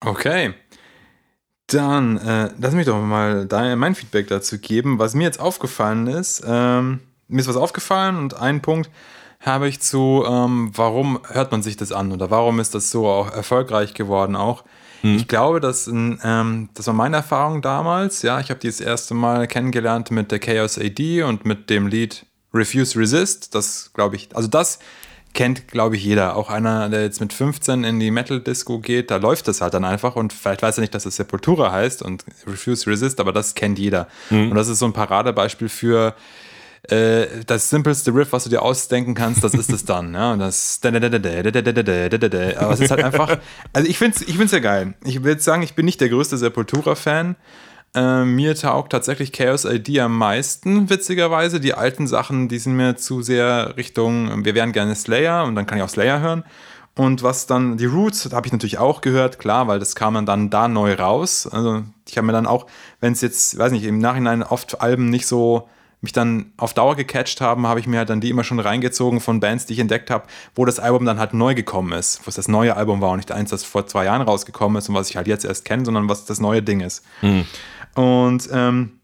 [0.00, 0.54] Okay.
[1.66, 4.98] Dann äh, lass mich doch mal dein, mein Feedback dazu geben.
[4.98, 8.90] Was mir jetzt aufgefallen ist, ähm, mir ist was aufgefallen und einen Punkt
[9.40, 13.06] habe ich zu, ähm, warum hört man sich das an oder warum ist das so
[13.06, 14.64] auch erfolgreich geworden auch.
[15.02, 15.16] Hm.
[15.16, 18.22] Ich glaube, dass, ähm, das war meine Erfahrung damals.
[18.22, 21.86] Ja, ich habe die das erste Mal kennengelernt mit der Chaos AD und mit dem
[21.86, 23.54] Lied Refuse Resist.
[23.54, 24.78] Das glaube ich, also das
[25.36, 26.34] kennt, glaube ich, jeder.
[26.34, 29.84] Auch einer, der jetzt mit 15 in die Metal-Disco geht, da läuft das halt dann
[29.84, 33.54] einfach und vielleicht weiß er nicht, dass es Sepultura heißt und Refuse Resist, aber das
[33.54, 34.08] kennt jeder.
[34.30, 34.50] Mhm.
[34.50, 36.16] Und das ist so ein Paradebeispiel für
[36.88, 40.14] äh, das simpelste Riff, was du dir ausdenken kannst, das ist es dann.
[40.14, 40.80] Ja, und das.
[42.56, 43.38] Aber es ist halt einfach.
[43.72, 44.94] Also ich finde es ich find's ja geil.
[45.04, 47.36] Ich will jetzt sagen, ich bin nicht der größte Sepultura-Fan.
[47.96, 51.60] Äh, mir taugt tatsächlich Chaos ID am meisten, witzigerweise.
[51.60, 55.66] Die alten Sachen, die sind mir zu sehr Richtung, wir wären gerne Slayer und dann
[55.66, 56.44] kann ich auch Slayer hören.
[56.94, 60.26] Und was dann, die Roots, habe ich natürlich auch gehört, klar, weil das kam dann,
[60.26, 61.46] dann da neu raus.
[61.46, 62.66] Also ich habe mir dann auch,
[63.00, 65.68] wenn es jetzt, weiß nicht, im Nachhinein oft Alben nicht so
[66.02, 69.20] mich dann auf Dauer gecatcht haben, habe ich mir halt dann die immer schon reingezogen
[69.20, 72.28] von Bands, die ich entdeckt habe, wo das Album dann halt neu gekommen ist, wo
[72.28, 74.94] es das neue Album war und nicht eins, das vor zwei Jahren rausgekommen ist und
[74.94, 77.02] was ich halt jetzt erst kenne, sondern was das neue Ding ist.
[77.22, 77.46] Mhm.
[77.96, 79.00] Und ähm,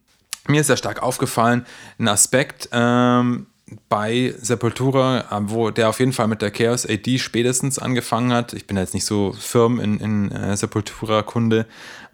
[0.47, 1.67] mir ist ja stark aufgefallen,
[1.99, 3.47] ein Aspekt ähm,
[3.89, 8.53] bei Sepultura, äh, wo der auf jeden Fall mit der Chaos AD spätestens angefangen hat.
[8.53, 11.67] Ich bin jetzt nicht so firm in, in äh, Sepultura-Kunde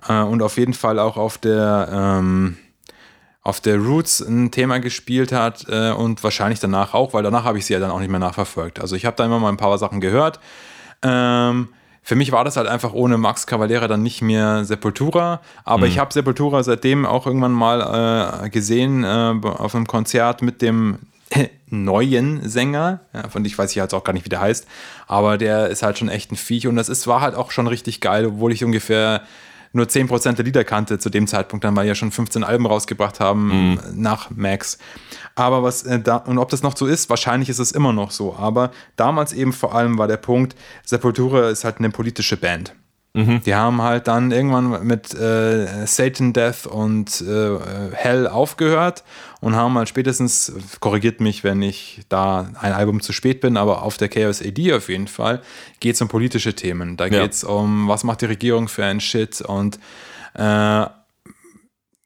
[0.08, 2.56] äh, und auf jeden Fall auch auf der ähm,
[3.42, 7.56] auf der Roots ein Thema gespielt hat äh, und wahrscheinlich danach auch, weil danach habe
[7.56, 8.78] ich sie ja dann auch nicht mehr nachverfolgt.
[8.78, 10.38] Also ich habe da immer mal ein paar Sachen gehört.
[11.02, 11.68] Ähm,
[12.08, 15.42] für mich war das halt einfach ohne Max Cavalera dann nicht mehr Sepultura.
[15.64, 15.92] Aber mhm.
[15.92, 21.00] ich habe Sepultura seitdem auch irgendwann mal äh, gesehen äh, auf einem Konzert mit dem
[21.66, 24.66] neuen Sänger, ja, von dem ich weiß ich jetzt auch gar nicht, wie der heißt,
[25.06, 27.66] aber der ist halt schon echt ein Viech und das ist, war halt auch schon
[27.66, 29.20] richtig geil, obwohl ich ungefähr
[29.78, 33.20] nur 10% der Lieder kannte zu dem Zeitpunkt, dann weil ja schon 15 Alben rausgebracht
[33.20, 33.80] haben mhm.
[33.94, 34.78] nach Max.
[35.34, 38.10] Aber was äh, da, und ob das noch so ist, wahrscheinlich ist es immer noch
[38.10, 38.36] so.
[38.36, 42.74] Aber damals eben vor allem war der Punkt, Sepultura ist halt eine politische Band.
[43.18, 43.42] Mhm.
[43.42, 47.58] Die haben halt dann irgendwann mit äh, Satan Death und äh,
[47.92, 49.02] Hell aufgehört
[49.40, 53.82] und haben halt spätestens, korrigiert mich, wenn ich da ein Album zu spät bin, aber
[53.82, 55.42] auf der Chaos AD auf jeden Fall,
[55.80, 56.96] geht es um politische Themen.
[56.96, 57.22] Da ja.
[57.22, 59.80] geht es um, was macht die Regierung für einen Shit und
[60.34, 60.86] äh,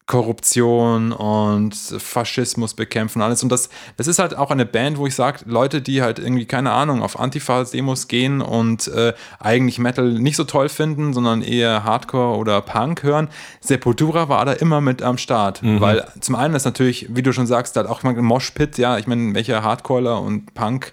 [0.06, 3.42] Korruption und Faschismus bekämpfen und alles.
[3.42, 6.44] Und das, das ist halt auch eine Band, wo ich sage, Leute, die halt irgendwie,
[6.44, 11.84] keine Ahnung, auf Antifa-Demos gehen und äh, eigentlich Metal nicht so toll finden, sondern eher
[11.84, 13.28] Hardcore oder Punk hören.
[13.60, 15.62] Sepultura war da immer mit am Start.
[15.62, 15.80] Mhm.
[15.80, 18.98] Weil zum einen ist natürlich, wie du schon sagst, halt auch mal ein Moshpit, ja,
[18.98, 20.92] ich meine, welcher Hardcorer und Punk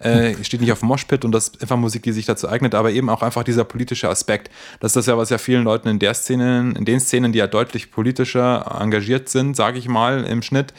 [0.00, 2.90] äh, steht nicht auf Moshpit und das ist einfach Musik, die sich dazu eignet, aber
[2.90, 4.50] eben auch einfach dieser politische Aspekt.
[4.80, 7.38] Das ist das ja, was ja vielen Leuten in der Szene, in den Szenen, die
[7.38, 10.72] ja deutlich politischer engagiert sind, sage ich mal, im Schnitt,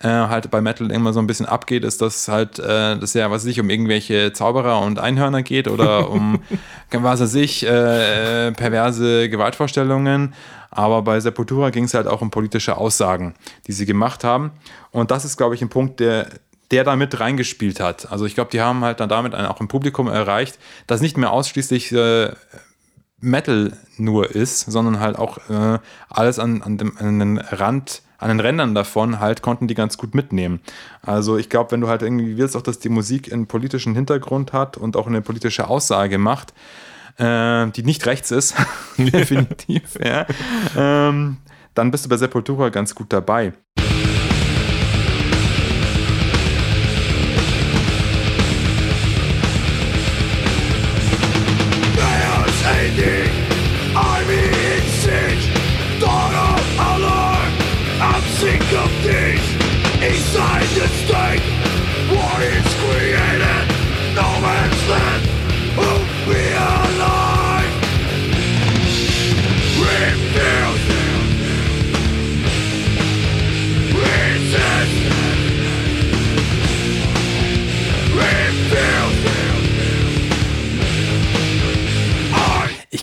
[0.00, 3.30] äh, halt bei Metal immer so ein bisschen abgeht, ist, dass halt, äh, das ja,
[3.30, 6.40] was sich um irgendwelche Zauberer und Einhörner geht oder um,
[6.92, 10.34] was weiß ich, äh, perverse Gewaltvorstellungen.
[10.70, 13.34] Aber bei Sepultura ging es halt auch um politische Aussagen,
[13.66, 14.52] die sie gemacht haben.
[14.90, 16.28] Und das ist, glaube ich, ein Punkt, der
[16.70, 18.10] der da mit reingespielt hat.
[18.10, 21.32] Also ich glaube, die haben halt dann damit auch ein Publikum erreicht, das nicht mehr
[21.32, 22.32] ausschließlich äh,
[23.20, 25.78] Metal nur ist, sondern halt auch äh,
[26.08, 29.96] alles an, an, dem, an den Rand, an den Rändern davon halt konnten die ganz
[29.96, 30.60] gut mitnehmen.
[31.02, 34.52] Also ich glaube, wenn du halt irgendwie willst, auch dass die Musik einen politischen Hintergrund
[34.52, 36.52] hat und auch eine politische Aussage macht,
[37.16, 38.54] äh, die nicht rechts ist,
[38.98, 40.26] definitiv, ja,
[40.76, 41.38] ähm,
[41.74, 43.52] dann bist du bei Sepultura ganz gut dabei.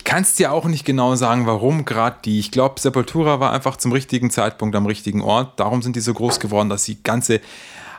[0.06, 2.38] Kannst dir auch nicht genau sagen, warum gerade die.
[2.38, 5.60] Ich glaube, Sepultura war einfach zum richtigen Zeitpunkt am richtigen Ort.
[5.60, 7.40] Darum sind die so groß geworden, dass sie ganze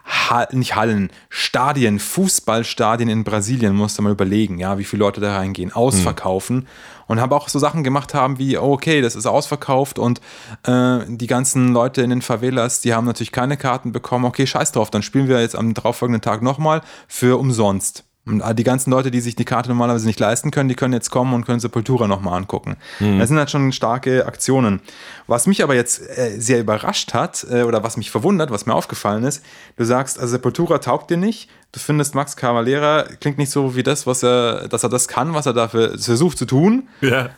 [0.05, 5.19] Hall, nicht Hallen, Stadien, Fußballstadien in Brasilien, musst du mal überlegen, ja, wie viele Leute
[5.19, 6.59] da reingehen, ausverkaufen.
[6.59, 6.67] Hm.
[7.07, 10.21] Und habe auch so Sachen gemacht haben wie, oh, okay, das ist ausverkauft und
[10.63, 14.25] äh, die ganzen Leute in den Favelas, die haben natürlich keine Karten bekommen.
[14.25, 18.06] Okay, scheiß drauf, dann spielen wir jetzt am darauffolgenden Tag nochmal für umsonst.
[18.27, 21.09] Und die ganzen Leute, die sich die Karte normalerweise nicht leisten können, die können jetzt
[21.09, 22.77] kommen und können Sepultura nochmal angucken.
[22.99, 23.19] Mhm.
[23.19, 24.81] Das sind halt schon starke Aktionen.
[25.27, 28.73] Was mich aber jetzt äh, sehr überrascht hat, äh, oder was mich verwundert, was mir
[28.73, 29.43] aufgefallen ist,
[29.77, 33.83] du sagst, also Sepultura taugt dir nicht, du findest Max Cavalera klingt nicht so wie
[33.83, 36.87] das, was er, dass er das kann, was er dafür versucht zu tun.
[37.01, 37.29] Ja.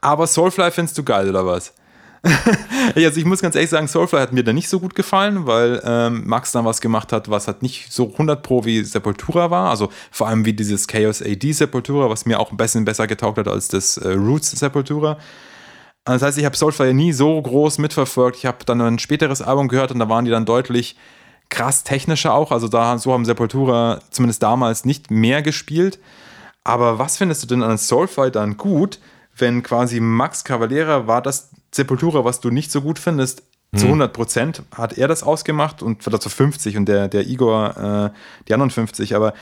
[0.00, 1.74] Aber Soulfly findest du geil, oder was?
[2.94, 5.80] also ich muss ganz ehrlich sagen, Soulfly hat mir da nicht so gut gefallen, weil
[5.84, 9.70] ähm, Max dann was gemacht hat, was halt nicht so 100 pro wie Sepultura war.
[9.70, 13.38] Also vor allem wie dieses Chaos AD Sepultura, was mir auch ein bisschen besser getaugt
[13.38, 15.18] hat als das äh, Roots Sepultura.
[16.04, 18.38] Das heißt, ich habe Soulfly nie so groß mitverfolgt.
[18.38, 20.96] Ich habe dann ein späteres Album gehört und da waren die dann deutlich
[21.48, 22.52] krass technischer auch.
[22.52, 25.98] Also da so haben Sepultura zumindest damals nicht mehr gespielt.
[26.64, 28.98] Aber was findest du denn an Soulfly dann gut,
[29.36, 33.42] wenn quasi Max Cavalera war das Sepultura, was du nicht so gut findest,
[33.76, 34.12] zu 100 hm.
[34.12, 38.70] Prozent hat er das ausgemacht und zu 50 und der, der Igor äh, die anderen
[38.70, 39.14] 50.
[39.14, 39.32] Aber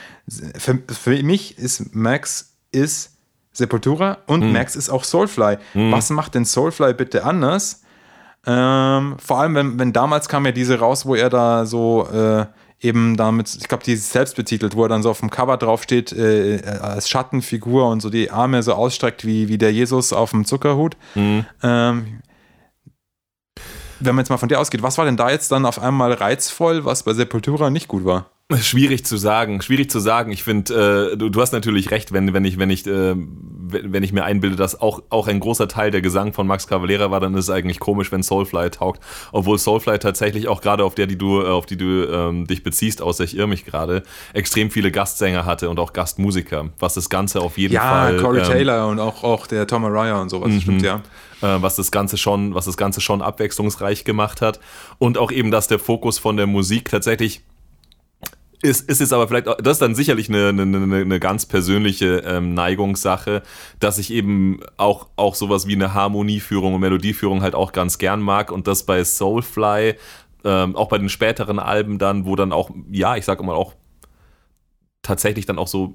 [0.55, 3.17] für, für mich ist Max ist
[3.51, 4.53] Sepultura und hm.
[4.53, 5.57] Max ist auch Soulfly.
[5.73, 5.91] Hm.
[5.91, 7.81] Was macht denn Soulfly bitte anders?
[8.45, 12.45] Ähm, vor allem, wenn, wenn damals kam ja diese raus, wo er da so äh,
[12.81, 15.57] eben damit, ich glaube, die ist selbst betitelt, wo er dann so auf dem Cover
[15.57, 20.31] draufsteht, äh, als Schattenfigur und so die Arme so ausstreckt wie, wie der Jesus auf
[20.31, 20.95] dem Zuckerhut.
[21.15, 21.45] Mhm.
[21.61, 22.21] Ähm,
[23.99, 26.13] wenn man jetzt mal von dir ausgeht, was war denn da jetzt dann auf einmal
[26.13, 28.29] reizvoll, was bei Sepultura nicht gut war?
[28.61, 30.31] Schwierig zu sagen, schwierig zu sagen.
[30.31, 33.13] Ich finde, äh, du, du hast natürlich recht, wenn, wenn ich, wenn ich, äh,
[33.71, 37.11] wenn ich mir einbilde, dass auch, auch ein großer Teil der Gesang von Max Cavalera
[37.11, 39.01] war, dann ist es eigentlich komisch, wenn Soulfly taugt.
[39.31, 42.63] Obwohl Soulfly tatsächlich auch gerade auf der, die du, äh, auf die du ähm, dich
[42.63, 44.03] beziehst, außer ich irre mich gerade,
[44.33, 48.15] extrem viele Gastsänger hatte und auch Gastmusiker, was das Ganze auf jeden ja, Fall.
[48.15, 50.85] Ja, Corey ähm, Taylor und auch, auch der Tom Araya und sowas, stimmt mhm.
[50.85, 51.01] ja.
[51.41, 54.59] Äh, was das Ganze schon, was das Ganze schon abwechslungsreich gemacht hat.
[54.97, 57.41] Und auch eben, dass der Fokus von der Musik tatsächlich
[58.61, 60.63] ist, ist jetzt aber vielleicht, das ist dann sicherlich eine, eine,
[60.97, 63.41] eine ganz persönliche ähm, Neigungssache,
[63.79, 68.21] dass ich eben auch, auch sowas wie eine Harmonieführung und Melodieführung halt auch ganz gern
[68.21, 69.95] mag und das bei Soulfly,
[70.43, 73.75] ähm, auch bei den späteren Alben dann, wo dann auch, ja, ich sag mal auch
[75.01, 75.93] tatsächlich dann auch so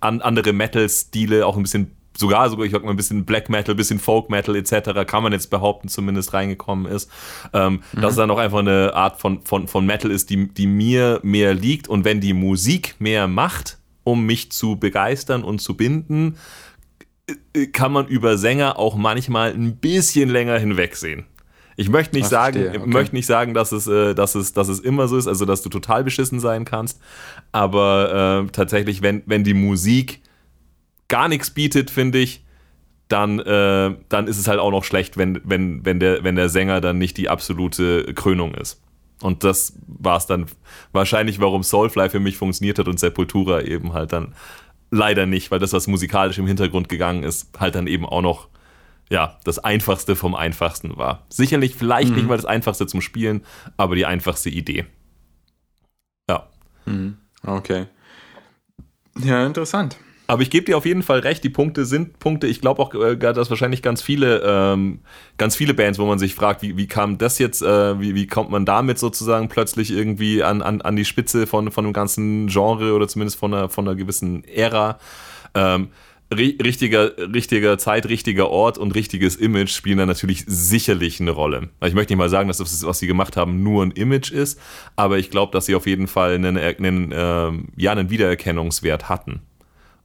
[0.00, 3.74] an, andere Metal-Stile auch ein bisschen sogar sogar, ich sag mal, ein bisschen Black Metal,
[3.74, 7.10] ein bisschen Folk Metal etc., kann man jetzt behaupten, zumindest reingekommen ist.
[7.52, 8.00] Ähm, mhm.
[8.00, 11.20] Dass es dann auch einfach eine Art von, von, von Metal ist, die, die mir
[11.22, 11.88] mehr liegt.
[11.88, 16.36] Und wenn die Musik mehr macht, um mich zu begeistern und zu binden,
[17.54, 21.26] äh, kann man über Sänger auch manchmal ein bisschen länger hinwegsehen.
[21.78, 22.80] Ich möchte nicht, sagen, okay.
[22.86, 25.60] möchte nicht sagen, dass es, äh, dass, es, dass es immer so ist, also dass
[25.60, 27.00] du total beschissen sein kannst.
[27.52, 30.22] Aber äh, tatsächlich, wenn, wenn die Musik
[31.08, 32.44] gar nichts bietet, finde ich,
[33.08, 36.48] dann, äh, dann ist es halt auch noch schlecht, wenn, wenn, wenn, der, wenn der
[36.48, 38.82] Sänger dann nicht die absolute Krönung ist.
[39.22, 40.46] Und das war es dann
[40.92, 44.34] wahrscheinlich, warum Soulfly für mich funktioniert hat und Sepultura eben halt dann
[44.90, 48.48] leider nicht, weil das, was musikalisch im Hintergrund gegangen ist, halt dann eben auch noch
[49.08, 51.24] ja, das einfachste vom einfachsten war.
[51.28, 52.16] Sicherlich vielleicht mhm.
[52.16, 53.42] nicht mal das einfachste zum Spielen,
[53.76, 54.86] aber die einfachste Idee.
[56.28, 56.48] Ja.
[56.86, 57.16] Mhm.
[57.44, 57.86] Okay.
[59.18, 59.96] Ja, interessant.
[60.26, 62.46] Aber ich gebe dir auf jeden Fall recht, die Punkte sind Punkte.
[62.46, 65.00] Ich glaube auch, äh, dass wahrscheinlich ganz viele, ähm,
[65.38, 68.26] ganz viele Bands, wo man sich fragt, wie, wie kam das jetzt, äh, wie, wie
[68.26, 72.48] kommt man damit sozusagen plötzlich irgendwie an, an, an die Spitze von, von einem ganzen
[72.48, 74.98] Genre oder zumindest von einer, von einer gewissen Ära.
[75.54, 75.88] Ähm,
[76.34, 81.68] richtiger, richtiger Zeit, richtiger Ort und richtiges Image spielen da natürlich sicherlich eine Rolle.
[81.78, 84.32] Also ich möchte nicht mal sagen, dass das, was sie gemacht haben, nur ein Image
[84.32, 84.60] ist,
[84.96, 89.42] aber ich glaube, dass sie auf jeden Fall einen, einen, äh, ja, einen Wiedererkennungswert hatten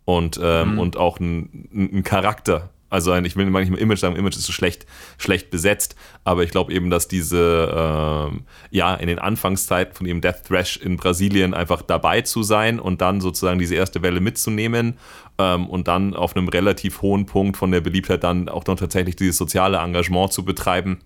[0.06, 0.80] und, ähm, mhm.
[0.80, 2.70] und auch einen, Charakter.
[2.90, 4.86] Also ein, ich will nicht mal Image sagen, Image ist so schlecht,
[5.18, 10.20] schlecht besetzt, aber ich glaube eben, dass diese, ähm, ja, in den Anfangszeiten von dem
[10.20, 14.98] Death Thrash in Brasilien einfach dabei zu sein und dann sozusagen diese erste Welle mitzunehmen
[15.38, 19.16] ähm, und dann auf einem relativ hohen Punkt von der Beliebtheit dann auch noch tatsächlich
[19.16, 21.00] dieses soziale Engagement zu betreiben,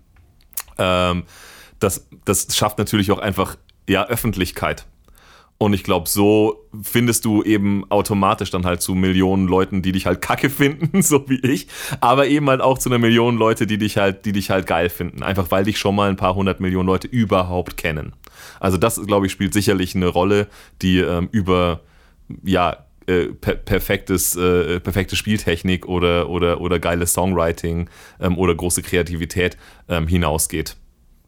[0.78, 1.22] ähm,
[1.78, 3.56] das, das schafft natürlich auch einfach,
[3.88, 4.86] ja, Öffentlichkeit
[5.58, 10.04] und ich glaube, so findest du eben automatisch dann halt zu Millionen Leuten, die dich
[10.04, 11.68] halt kacke finden, so wie ich,
[12.00, 14.90] aber eben halt auch zu einer Million Leute, die dich halt, die dich halt geil
[14.90, 15.22] finden.
[15.22, 18.12] Einfach weil dich schon mal ein paar hundert Millionen Leute überhaupt kennen.
[18.60, 20.48] Also das, glaube ich, spielt sicherlich eine Rolle,
[20.82, 21.80] die ähm, über,
[22.44, 27.88] ja, äh, per perfektes, äh, perfekte Spieltechnik oder, oder, oder geiles Songwriting
[28.20, 29.56] ähm, oder große Kreativität
[29.88, 30.76] ähm, hinausgeht.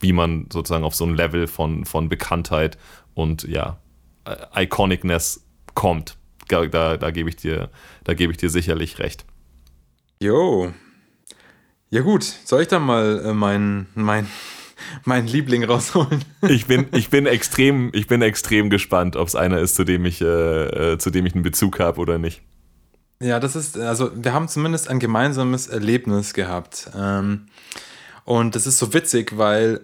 [0.00, 2.76] Wie man sozusagen auf so ein Level von, von Bekanntheit
[3.14, 3.78] und ja,
[4.54, 6.16] Iconicness kommt.
[6.48, 7.70] Da, da, da gebe ich, dir,
[8.04, 9.24] geb ich dir sicherlich recht.
[10.20, 10.72] Jo.
[11.90, 14.28] Ja gut, soll ich dann mal äh, meinen mein,
[15.04, 16.24] mein Liebling rausholen?
[16.48, 20.04] ich, bin, ich, bin extrem, ich bin extrem gespannt, ob es einer ist, zu dem
[20.04, 22.42] ich, äh, äh, zu dem ich einen Bezug habe oder nicht.
[23.20, 26.90] Ja, das ist, also wir haben zumindest ein gemeinsames Erlebnis gehabt.
[26.96, 27.46] Ähm,
[28.24, 29.80] und das ist so witzig, weil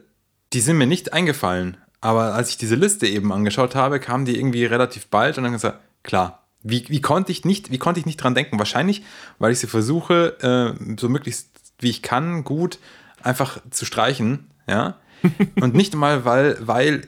[0.52, 1.76] die sind mir nicht eingefallen.
[2.04, 5.54] Aber als ich diese Liste eben angeschaut habe, kam die irgendwie relativ bald und dann
[5.54, 8.58] gesagt, klar, wie, wie, konnte ich nicht, wie konnte ich nicht dran denken?
[8.58, 9.02] Wahrscheinlich,
[9.38, 12.78] weil ich sie versuche, äh, so möglichst wie ich kann, gut
[13.22, 14.98] einfach zu streichen, ja.
[15.62, 17.06] und nicht mal, weil, weil,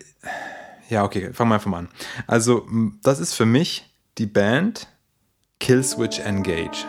[0.88, 1.88] ja, okay, fangen wir einfach mal an.
[2.26, 2.66] Also,
[3.02, 4.88] das ist für mich die Band
[5.60, 6.86] Killswitch Engage.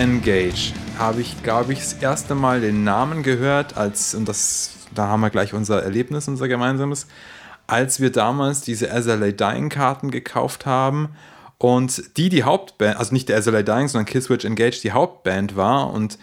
[0.00, 5.08] Engage habe ich, glaube ich, das erste Mal den Namen gehört, als, und das, da
[5.08, 7.06] haben wir gleich unser Erlebnis, unser gemeinsames,
[7.66, 11.10] als wir damals diese SLA Dying Karten gekauft haben
[11.58, 15.92] und die die Hauptband, also nicht der SLA Dying, sondern Killswitch Engage die Hauptband war
[15.92, 16.18] und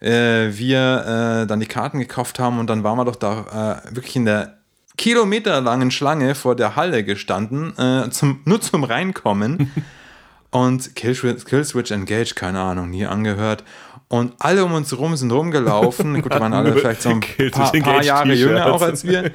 [0.00, 3.96] äh, wir äh, dann die Karten gekauft haben und dann waren wir doch da äh,
[3.96, 4.58] wirklich in der
[4.98, 9.72] kilometerlangen Schlange vor der Halle gestanden, äh, zum, nur zum Reinkommen.
[10.52, 13.64] Und Killswitch, Killswitch Engage, keine Ahnung, nie angehört.
[14.08, 16.14] Und alle um uns herum sind rumgelaufen.
[16.22, 19.32] Gut, die waren alle vielleicht so ein paar, paar Jahre jünger auch als wir.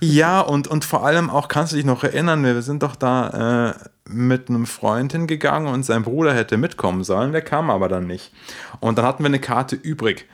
[0.00, 3.72] Ja, und, und vor allem auch, kannst du dich noch erinnern, wir sind doch da,
[3.72, 8.06] äh, mit einem Freund hingegangen und sein Bruder hätte mitkommen sollen, der kam aber dann
[8.06, 8.32] nicht.
[8.80, 10.26] Und dann hatten wir eine Karte übrig.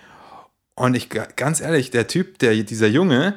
[0.75, 3.35] Und ich, ganz ehrlich, der Typ, der, dieser Junge,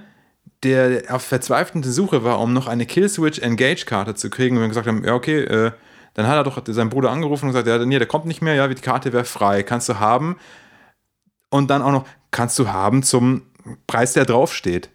[0.64, 4.70] der auf verzweifelte Suche war, um noch eine Killswitch Engage Karte zu kriegen, und wir
[4.70, 5.72] gesagt haben, ja, okay, äh,
[6.20, 8.54] dann hat er doch seinen Bruder angerufen und gesagt, ja, nee, der kommt nicht mehr,
[8.54, 10.36] ja, die Karte wäre frei, kannst du haben.
[11.50, 13.44] Und dann auch noch, kannst du haben zum
[13.88, 14.90] Preis, der draufsteht.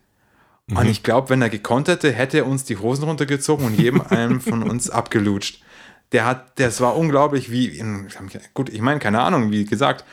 [0.66, 0.77] Mhm.
[0.77, 4.03] Und ich glaube, wenn er gekonnt hätte, hätte er uns die Hosen runtergezogen und jedem
[4.11, 5.62] einen von uns abgelutscht.
[6.12, 7.83] Der hat, das war unglaublich, wie,
[8.53, 10.05] gut, ich meine, keine Ahnung, wie gesagt,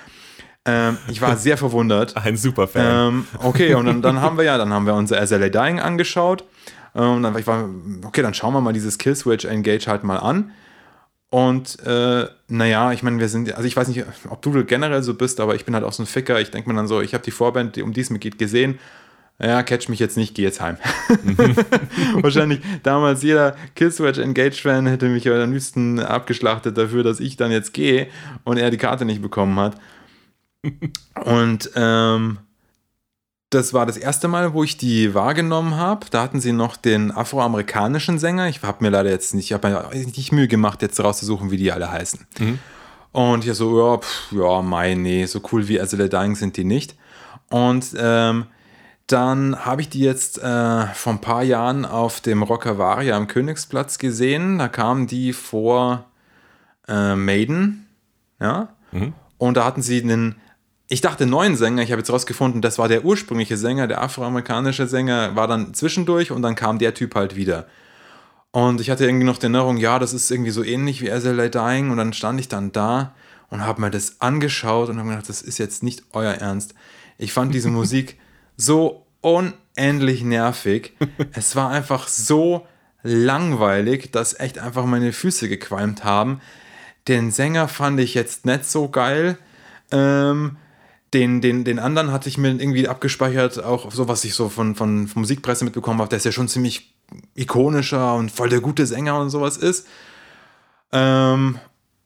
[0.64, 2.16] ähm, ich war sehr verwundert.
[2.26, 3.16] Ein Superfan.
[3.16, 6.45] Ähm, okay, und dann, dann haben wir ja, dann haben wir unser SLA Dying angeschaut.
[6.95, 7.68] Ähm, und dann ich war,
[8.05, 10.51] okay, dann schauen wir mal dieses Killswitch Engage halt mal an.
[11.32, 15.14] Und äh, naja, ich meine, wir sind, also ich weiß nicht, ob du generell so
[15.14, 16.42] bist, aber ich bin halt auch so ein Ficker.
[16.42, 18.80] Ich denke mir dann so, ich habe die Vorband, um die es mir geht, gesehen.
[19.42, 20.76] Ja, catch mich jetzt nicht, geh jetzt heim.
[22.22, 27.74] Wahrscheinlich damals jeder Killswitch Engage-Fan hätte mich am liebsten abgeschlachtet dafür, dass ich dann jetzt
[27.74, 28.08] gehe
[28.44, 29.78] und er die Karte nicht bekommen hat.
[31.24, 32.40] und ähm,
[33.52, 36.08] das war das erste Mal, wo ich die wahrgenommen habe.
[36.10, 38.47] Da hatten sie noch den afroamerikanischen Sänger.
[38.47, 41.58] Ich habe mir leider jetzt nicht, ich habe mir nicht Mühe gemacht, jetzt rauszusuchen, wie
[41.58, 42.26] die alle heißen.
[42.39, 42.60] Mhm.
[43.12, 46.64] Und ich so, ja, pff, ja, mein, nee, so cool wie Azalea Dying sind die
[46.64, 46.95] nicht.
[47.49, 48.45] Und ähm,
[49.08, 53.97] dann habe ich die jetzt äh, vor ein paar Jahren auf dem Rockavaria am Königsplatz
[53.97, 54.60] gesehen.
[54.60, 56.06] Da kamen die vor
[56.88, 57.86] äh, Maiden,
[58.39, 58.70] ja.
[58.93, 59.12] Mhm.
[59.38, 60.36] Und da hatten sie einen
[60.92, 64.88] ich dachte neuen Sänger, ich habe jetzt rausgefunden, das war der ursprüngliche Sänger, der afroamerikanische
[64.88, 67.66] Sänger, war dann zwischendurch und dann kam der Typ halt wieder.
[68.52, 71.48] Und ich hatte irgendwie noch die Erinnerung, ja, das ist irgendwie so ähnlich wie SLA
[71.48, 73.16] Dying und dann stand ich dann da
[73.50, 76.74] und habe mir das angeschaut und habe gedacht, das ist jetzt nicht euer Ernst.
[77.18, 78.20] Ich fand diese Musik
[78.58, 80.98] so unendlich nervig.
[81.32, 82.68] Es war einfach so
[83.02, 86.42] langweilig, dass echt einfach meine Füße gequalmt haben.
[87.08, 89.38] Den Sänger fand ich jetzt nicht so geil.
[89.92, 90.58] Ähm,
[91.14, 94.76] den, den, den anderen hatte ich mir irgendwie abgespeichert, auch so, was ich so von,
[94.76, 96.95] von, von Musikpresse mitbekommen habe, der ist ja schon ziemlich
[97.36, 99.88] ikonischer und voll der gute Sänger und sowas ist.
[100.93, 101.59] Ähm,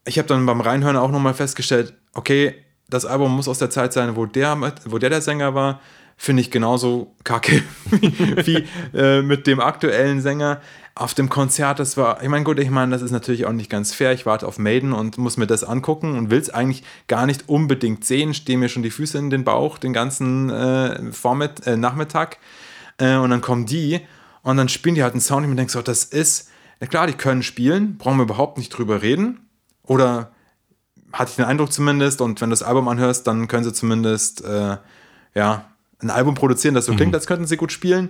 [0.06, 2.56] ich habe dann beim Reinhören auch nochmal festgestellt, okay,
[2.90, 5.80] das Album muss aus der Zeit sein, wo der, wo der der Sänger war
[6.18, 10.62] finde ich genauso kacke wie, äh, mit dem aktuellen Sänger.
[10.98, 13.70] Auf dem Konzert, das war, ich meine, gut, ich meine, das ist natürlich auch nicht
[13.70, 14.14] ganz fair.
[14.14, 17.50] Ich warte auf Maiden und muss mir das angucken und will es eigentlich gar nicht
[17.50, 18.34] unbedingt sehen.
[18.34, 22.38] Stehen mir schon die Füße in den Bauch den ganzen äh, Vormitt äh, Nachmittag.
[22.98, 24.00] Äh, und dann kommen die
[24.42, 26.88] und dann spielen die halt einen Sound und ich mir denke so, das ist, ja
[26.88, 29.50] klar, die können spielen, brauchen wir überhaupt nicht drüber reden.
[29.84, 30.32] Oder
[31.12, 34.44] hatte ich den Eindruck zumindest, und wenn du das Album anhörst, dann können sie zumindest,
[34.46, 34.78] äh,
[35.34, 35.66] ja,
[36.00, 37.16] ein Album produzieren, das so klingt, mhm.
[37.16, 38.10] als könnten sie gut spielen.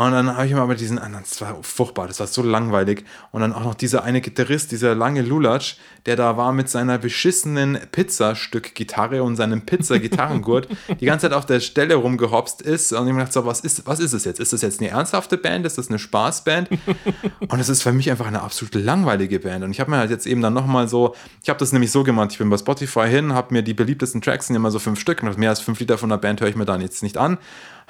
[0.00, 3.04] Und dann habe ich mir aber diesen anderen, das war furchtbar, das war so langweilig.
[3.32, 5.76] Und dann auch noch dieser eine Gitarrist, dieser lange Lulatsch,
[6.06, 10.68] der da war mit seiner beschissenen Pizzastück-Gitarre und seinem Pizza-Gitarrengurt,
[11.00, 12.94] die ganze Zeit auf der Stelle rumgehopst ist.
[12.94, 14.40] Und ich mir gedacht, so, was ist, was ist es jetzt?
[14.40, 15.66] Ist das jetzt eine ernsthafte Band?
[15.66, 16.70] Ist das eine Spaßband?
[17.48, 19.64] und es ist für mich einfach eine absolut langweilige Band.
[19.64, 22.04] Und ich habe mir halt jetzt eben dann nochmal so, ich habe das nämlich so
[22.04, 24.98] gemacht, ich bin bei Spotify hin, habe mir die beliebtesten Tracks, sind immer so fünf
[24.98, 27.36] Stück, mehr als fünf Liter von der Band höre ich mir dann jetzt nicht an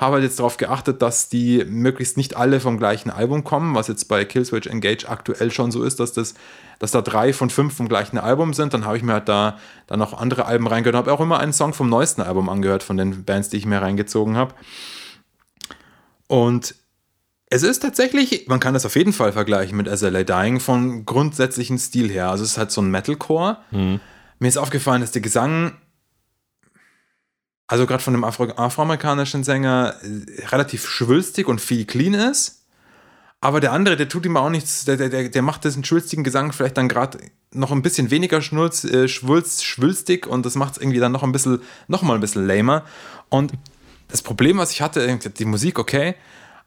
[0.01, 3.89] habe halt jetzt darauf geachtet, dass die möglichst nicht alle vom gleichen Album kommen, was
[3.89, 6.35] jetzt bei Killswitch Engage aktuell schon so ist, dass das
[6.81, 8.73] dass da drei von fünf vom gleichen Album sind.
[8.73, 11.53] Dann habe ich mir halt da dann noch andere Alben reingehört, habe auch immer einen
[11.53, 14.55] Song vom neuesten Album angehört, von den Bands, die ich mir reingezogen habe.
[16.27, 16.75] Und
[17.51, 21.79] es ist tatsächlich, man kann das auf jeden Fall vergleichen mit SLA Dying vom grundsätzlichen
[21.79, 22.31] Stil her.
[22.31, 23.59] Also es ist halt so ein Metalcore.
[23.73, 24.01] Mhm.
[24.39, 25.73] Mir ist aufgefallen, dass der Gesang
[27.71, 32.65] also gerade von dem Afro afroamerikanischen Sänger, äh, relativ schwülstig und viel clean ist.
[33.41, 36.53] Aber der andere, der tut ihm auch nichts, der, der, der macht diesen schwülstigen Gesang
[36.53, 37.19] vielleicht dann gerade
[37.53, 41.23] noch ein bisschen weniger schnulz, äh, schwulz, schwülstig und das macht es irgendwie dann noch
[41.23, 42.85] ein bisschen, noch mal ein bisschen lamer.
[43.29, 43.53] Und
[44.09, 46.17] das Problem, was ich hatte, die Musik okay,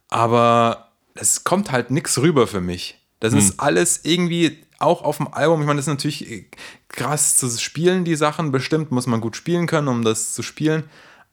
[0.07, 2.97] aber es kommt halt nichts rüber für mich.
[3.19, 3.39] Das hm.
[3.39, 5.61] ist alles irgendwie auch auf dem Album.
[5.61, 6.45] Ich meine, das ist natürlich äh,
[6.89, 8.51] krass zu spielen, die Sachen.
[8.51, 10.83] Bestimmt muss man gut spielen können, um das zu spielen.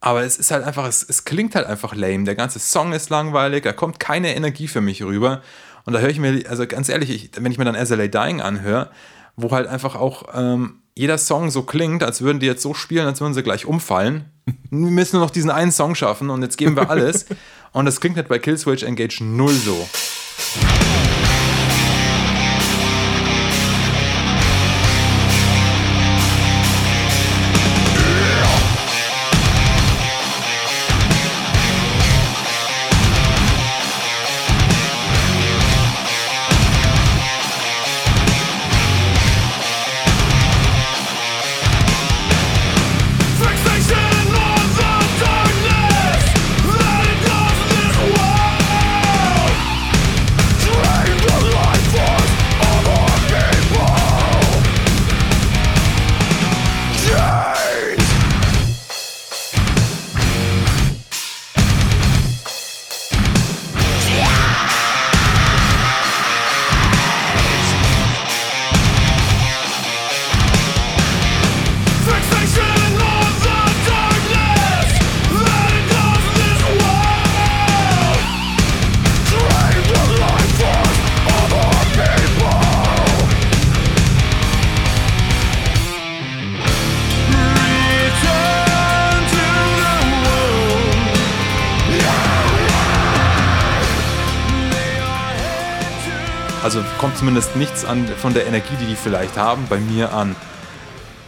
[0.01, 2.25] Aber es ist halt einfach, es, es klingt halt einfach lame.
[2.25, 5.43] Der ganze Song ist langweilig, da kommt keine Energie für mich rüber.
[5.85, 8.41] Und da höre ich mir, also ganz ehrlich, ich, wenn ich mir dann SLA Dying
[8.41, 8.91] anhöre,
[9.37, 13.07] wo halt einfach auch ähm, jeder Song so klingt, als würden die jetzt so spielen,
[13.07, 14.25] als würden sie gleich umfallen.
[14.71, 17.27] Wir müssen nur noch diesen einen Song schaffen und jetzt geben wir alles.
[17.73, 19.89] und das klingt halt bei Killswitch Engage null so.
[97.11, 100.37] Kommt zumindest nichts an, von der Energie, die die vielleicht haben, bei mir an.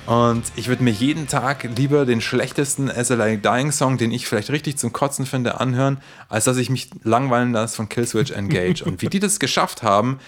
[0.06, 4.50] Und ich würde mir jeden Tag lieber den schlechtesten SLA Dying Song, den ich vielleicht
[4.50, 8.84] richtig zum Kotzen finde, anhören, als dass ich mich langweilen lasse von Killswitch Engage.
[8.84, 10.20] und wie die das geschafft haben,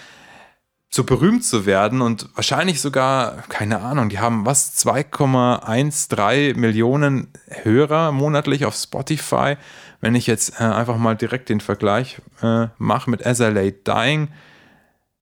[0.91, 8.11] so berühmt zu werden und wahrscheinlich sogar, keine Ahnung, die haben was, 2,13 Millionen Hörer
[8.11, 9.57] monatlich auf Spotify.
[10.01, 14.31] Wenn ich jetzt äh, einfach mal direkt den Vergleich äh, mache mit SLA Dying,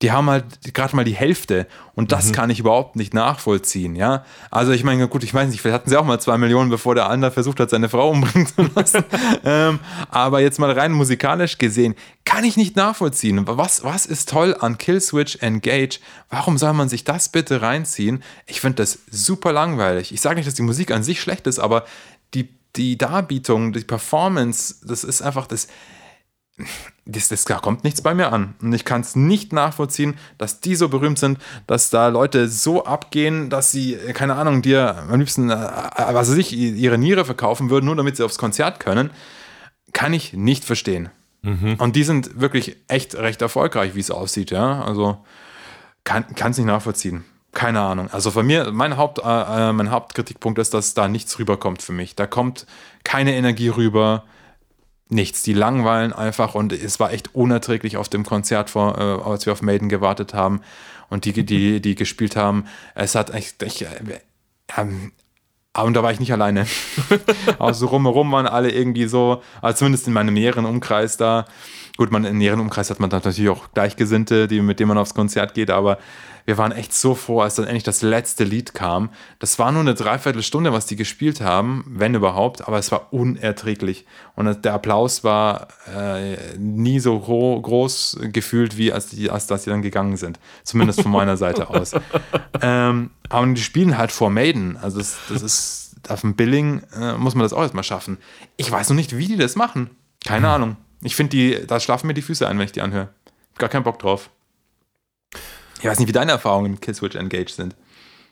[0.02, 2.32] die haben halt gerade mal die Hälfte und das mhm.
[2.32, 4.24] kann ich überhaupt nicht nachvollziehen, ja.
[4.50, 6.96] Also ich meine, gut, ich weiß nicht, vielleicht hatten sie auch mal zwei Millionen, bevor
[6.96, 9.04] der andere versucht hat, seine Frau umbringen zu lassen.
[9.44, 9.78] ähm,
[10.10, 11.94] aber jetzt mal rein musikalisch gesehen,
[12.24, 13.46] kann ich nicht nachvollziehen.
[13.46, 16.00] Was, was ist toll an Killswitch Engage?
[16.30, 18.24] Warum soll man sich das bitte reinziehen?
[18.46, 20.12] Ich finde das super langweilig.
[20.12, 21.84] Ich sage nicht, dass die Musik an sich schlecht ist, aber
[22.34, 25.68] die, die Darbietung, die Performance, das ist einfach das
[27.06, 28.54] das, das, da kommt nichts bei mir an.
[28.60, 32.84] Und ich kann es nicht nachvollziehen, dass die so berühmt sind, dass da Leute so
[32.84, 37.24] abgehen, dass sie, keine Ahnung, dir am liebsten, äh, äh was weiß ich, ihre Niere
[37.24, 39.10] verkaufen würden, nur damit sie aufs Konzert können.
[39.92, 41.10] Kann ich nicht verstehen.
[41.42, 41.74] Mhm.
[41.78, 44.82] Und die sind wirklich echt recht erfolgreich, wie es aussieht, ja.
[44.82, 45.18] Also
[46.04, 47.24] kann es nicht nachvollziehen.
[47.52, 48.08] Keine Ahnung.
[48.10, 49.22] Also von mir, mein, Haupt, äh,
[49.68, 52.16] äh, mein Hauptkritikpunkt ist, dass da nichts rüberkommt für mich.
[52.16, 52.66] Da kommt
[53.04, 54.24] keine Energie rüber
[55.08, 55.42] nichts.
[55.42, 59.52] Die langweilen einfach und es war echt unerträglich auf dem Konzert, vor, äh, als wir
[59.52, 60.60] auf Maiden gewartet haben
[61.08, 62.66] und die, die, die gespielt haben.
[62.94, 64.20] Es hat echt, echt äh,
[64.76, 65.12] ähm,
[65.80, 66.66] und da war ich nicht alleine.
[67.58, 71.46] also rumherum waren alle irgendwie so, also zumindest in meinem näheren Umkreis da.
[71.96, 75.14] Gut, man, im näheren Umkreis hat man natürlich auch Gleichgesinnte, die, mit denen man aufs
[75.14, 75.98] Konzert geht, aber
[76.44, 79.10] wir waren echt so froh, als dann endlich das letzte Lied kam.
[79.38, 84.06] Das war nur eine Dreiviertelstunde, was die gespielt haben, wenn überhaupt, aber es war unerträglich.
[84.34, 89.70] Und der Applaus war äh, nie so groß gefühlt, wie als, die, als dass sie
[89.70, 90.40] dann gegangen sind.
[90.64, 91.92] Zumindest von meiner Seite aus.
[92.64, 94.76] Ähm, aber die spielen halt vor Maiden.
[94.76, 95.61] Also das, das ist
[96.08, 98.18] auf dem Billing äh, muss man das auch erstmal schaffen.
[98.56, 99.90] Ich weiß noch nicht, wie die das machen.
[100.24, 100.54] Keine hm.
[100.54, 100.76] Ahnung.
[101.02, 103.08] Ich finde, die, da schlafen mir die Füße ein, wenn ich die anhöre.
[103.58, 104.30] Gar keinen Bock drauf.
[105.78, 107.74] Ich weiß nicht, wie deine Erfahrungen mit Killswitch Engage sind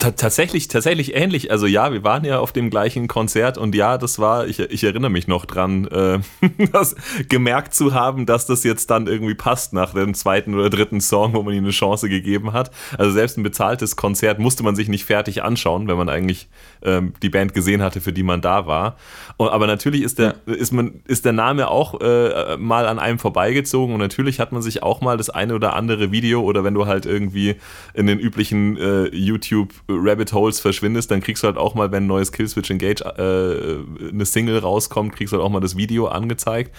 [0.01, 1.51] tatsächlich, tatsächlich ähnlich.
[1.51, 4.82] Also ja, wir waren ja auf dem gleichen Konzert und ja, das war, ich, ich
[4.82, 6.18] erinnere mich noch dran, äh,
[6.72, 6.96] das,
[7.28, 11.34] gemerkt zu haben, dass das jetzt dann irgendwie passt nach dem zweiten oder dritten Song,
[11.34, 12.70] wo man ihnen eine Chance gegeben hat.
[12.96, 16.48] Also selbst ein bezahltes Konzert musste man sich nicht fertig anschauen, wenn man eigentlich
[16.82, 18.96] ähm, die Band gesehen hatte, für die man da war.
[19.36, 20.55] Und, aber natürlich ist der, ja.
[20.55, 24.62] ist man, ist der Name auch äh, mal an einem vorbeigezogen und natürlich hat man
[24.62, 27.57] sich auch mal das eine oder andere Video oder wenn du halt irgendwie
[27.92, 32.05] in den üblichen äh, YouTube Rabbit Holes verschwindest, dann kriegst du halt auch mal, wenn
[32.05, 36.07] ein neues Killswitch Engage äh, eine Single rauskommt, kriegst du halt auch mal das Video
[36.07, 36.74] angezeigt.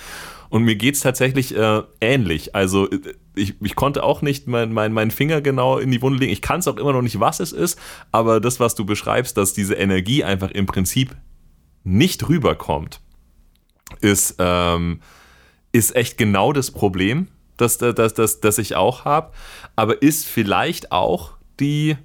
[0.49, 2.55] Und mir geht es tatsächlich äh, ähnlich.
[2.55, 2.89] Also
[3.35, 6.33] ich, ich konnte auch nicht meinen mein, mein Finger genau in die Wunde legen.
[6.33, 7.79] Ich kann es auch immer noch nicht, was es ist,
[8.11, 11.15] aber das, was du beschreibst, dass diese Energie einfach im Prinzip
[11.83, 12.99] nicht rüberkommt,
[14.01, 14.99] ist, ähm,
[15.71, 19.31] ist echt genau das Problem, das, das, das, das ich auch habe.
[19.75, 21.95] Aber ist vielleicht auch die,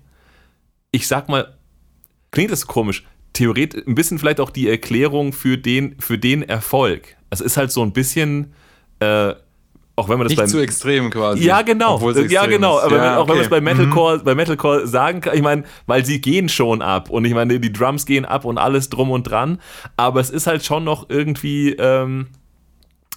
[0.97, 1.55] ich sag mal,
[2.31, 7.17] klingt das komisch, theoretisch ein bisschen vielleicht auch die Erklärung für den, für den Erfolg.
[7.31, 8.55] Es ist halt so ein bisschen,
[9.01, 9.35] äh,
[9.95, 11.45] auch wenn man das Nicht beim, zu extrem quasi.
[11.45, 12.01] Ja, genau.
[12.13, 12.81] Ja, genau.
[12.81, 14.25] Aber ja, auch wenn man es bei Metalcore, mhm.
[14.25, 17.73] bei Metalcore sagen kann, ich meine, weil sie gehen schon ab und ich meine, die
[17.73, 19.61] Drums gehen ab und alles drum und dran.
[19.99, 22.29] Aber es ist halt schon noch irgendwie, ähm,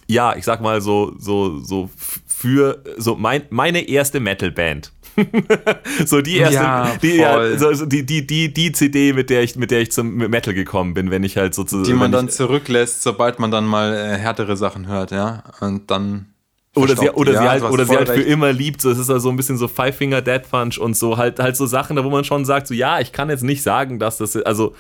[0.08, 1.90] ja, ich sag mal so, so, so
[2.28, 4.92] für so mein, meine erste Metalband.
[6.06, 9.56] so die erste, ja, die, ja, so, die, die, die, die CD, mit der ich,
[9.56, 11.86] mit der ich zum Metal gekommen bin, wenn ich halt sozusagen.
[11.86, 15.44] Die man dann ich, zurücklässt, sobald man dann mal äh, härtere Sachen hört, ja.
[15.60, 16.28] Und dann.
[16.76, 18.82] Oder sie, oder ja, sie halt, oder sie halt für immer liebt.
[18.82, 21.58] So, es ist also ein bisschen so Five Finger Dead Punch und so, halt, halt
[21.58, 24.18] so Sachen, da wo man schon sagt, so ja, ich kann jetzt nicht sagen, dass
[24.18, 24.76] das, also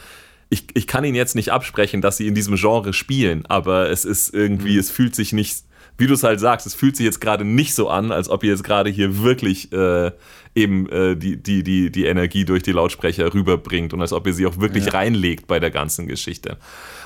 [0.49, 4.05] ich, ich kann ihnen jetzt nicht absprechen, dass sie in diesem Genre spielen, aber es
[4.05, 4.79] ist irgendwie, mhm.
[4.79, 5.63] es fühlt sich nicht
[5.99, 8.43] wie du es halt sagst, es fühlt sich jetzt gerade nicht so an, als ob
[8.43, 10.11] ihr jetzt gerade hier wirklich äh,
[10.55, 14.33] eben äh, die, die, die, die Energie durch die Lautsprecher rüberbringt und als ob ihr
[14.33, 14.91] sie auch wirklich ja.
[14.93, 16.57] reinlegt bei der ganzen Geschichte.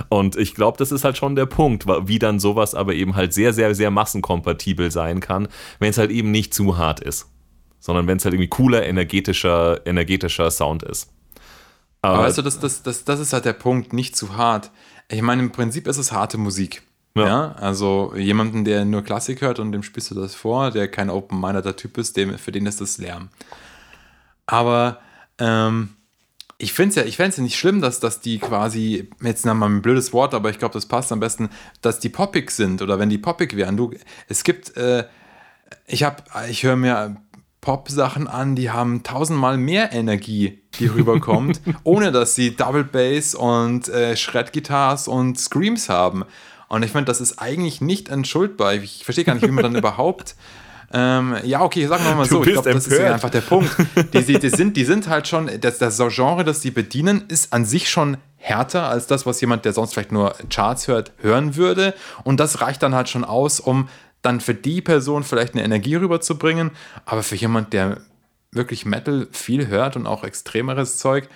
[0.10, 3.34] Und ich glaube, das ist halt schon der Punkt, wie dann sowas aber eben halt
[3.34, 5.48] sehr, sehr, sehr massenkompatibel sein kann,
[5.80, 7.28] wenn es halt eben nicht zu hart ist,
[7.80, 11.12] sondern wenn es halt irgendwie cooler, energetischer, energetischer Sound ist.
[12.04, 14.70] Aber, aber weißt du, das, das, das, das ist halt der Punkt, nicht zu hart.
[15.10, 16.84] Ich meine, im Prinzip ist es harte Musik.
[17.16, 17.26] Ja.
[17.26, 17.56] ja.
[17.60, 21.76] also jemanden, der nur Klassik hört und dem spielst du das vor, der kein Open-Mindeder
[21.76, 23.30] Typ ist, dem, für den ist das Lärm.
[24.46, 25.00] Aber
[25.38, 25.90] ähm,
[26.58, 29.46] ich finde es ja, ich fände es ja nicht schlimm, dass, dass die quasi, jetzt
[29.46, 31.50] mal ein blödes Wort, aber ich glaube, das passt am besten,
[31.82, 33.78] dass die poppig sind oder wenn die poppig wären.
[33.78, 33.92] Du,
[34.28, 35.06] es gibt, äh,
[35.86, 37.18] ich habe, ich höre mir
[37.62, 43.88] Pop-Sachen an, die haben tausendmal mehr Energie, die rüberkommt, ohne dass sie Double Bass und
[43.90, 46.26] äh, Shred-Guitars und Screams haben.
[46.74, 48.74] Und ich finde, das ist eigentlich nicht entschuldbar.
[48.74, 50.36] Ich verstehe gar nicht, wie man dann überhaupt.
[50.92, 52.44] Ähm, ja, okay, sagen wir mal so.
[52.44, 53.70] Ich glaube, das ist ja einfach der Punkt.
[54.12, 57.54] Die, die, die, sind, die sind halt schon, das, das Genre, das die bedienen, ist
[57.54, 61.56] an sich schon härter als das, was jemand, der sonst vielleicht nur Charts hört, hören
[61.56, 61.94] würde.
[62.24, 63.88] Und das reicht dann halt schon aus, um
[64.24, 66.72] dann für die Person vielleicht eine Energie rüberzubringen,
[67.06, 68.02] aber für jemand, der
[68.52, 71.30] wirklich Metal viel hört und auch extremeres Zeug,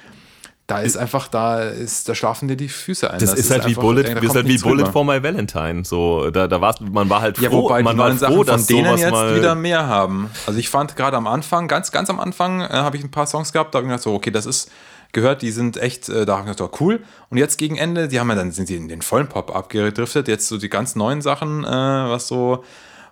[0.68, 3.20] da ist einfach, da ist, da schlafen dir die Füße ein.
[3.20, 5.86] Das, das ist, halt, einfach, wie Bullet, ist halt wie Bullet for My Valentine.
[5.86, 8.46] So, da, da war's, man war halt froh, ja, wobei man die war froh, Sachen
[8.46, 10.30] dass von denen jetzt wieder mehr haben.
[10.46, 13.28] Also ich fand gerade am Anfang, ganz, ganz am Anfang, äh, habe ich ein paar
[13.28, 14.70] Songs gehabt, da habe ich gedacht, so, okay, das ist
[15.14, 17.00] gehört, die sind echt, äh, da habe ich gedacht, oh, cool.
[17.30, 20.28] Und jetzt gegen Ende, die haben ja dann, sind sie in den vollen Pop abgedriftet.
[20.28, 22.66] Jetzt so die ganz neuen Sachen, äh, was so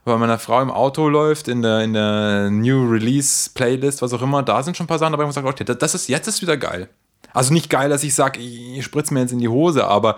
[0.03, 4.21] bei meiner Frau im Auto läuft, in der, in der New Release Playlist, was auch
[4.21, 6.27] immer, da sind schon ein paar Sachen dabei, wo man sagt, okay, das ist, jetzt
[6.27, 6.89] ist wieder geil.
[7.35, 10.17] Also nicht geil, dass ich sage, ich spritze mir jetzt in die Hose, aber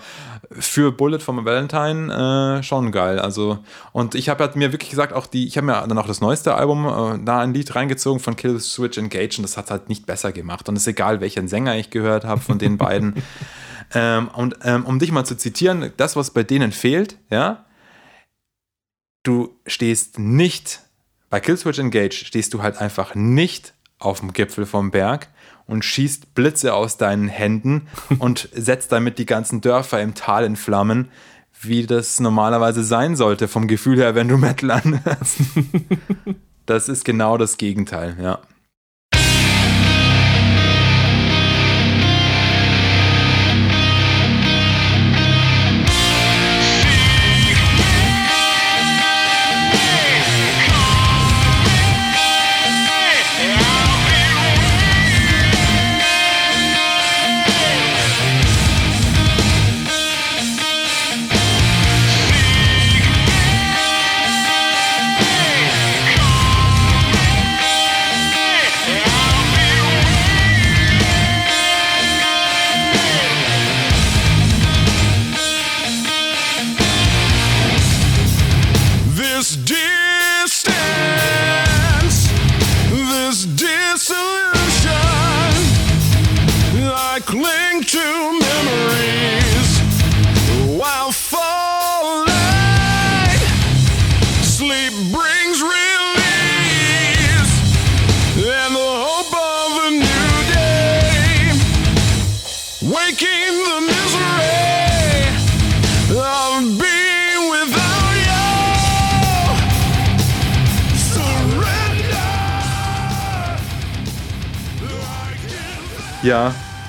[0.51, 3.17] für Bullet von Valentine äh, schon geil.
[3.17, 3.57] Also,
[3.91, 6.21] und ich habe halt mir wirklich gesagt, auch die, ich habe mir dann auch das
[6.21, 9.89] neueste Album äh, da ein Lied reingezogen von Kill Switch Engage und das hat halt
[9.89, 10.69] nicht besser gemacht.
[10.69, 13.15] Und es ist egal, welchen Sänger ich gehört habe von den beiden.
[13.95, 17.65] ähm, und ähm, um dich mal zu zitieren, das, was bei denen fehlt, ja,
[19.23, 20.81] du stehst nicht,
[21.31, 25.29] bei Killswitch Engage stehst du halt einfach nicht auf dem Gipfel vom Berg
[25.67, 27.87] und schießt Blitze aus deinen Händen
[28.19, 31.09] und setzt damit die ganzen Dörfer im Tal in Flammen,
[31.61, 35.37] wie das normalerweise sein sollte, vom Gefühl her, wenn du Metal anhörst.
[36.67, 38.39] Das ist genau das Gegenteil, ja.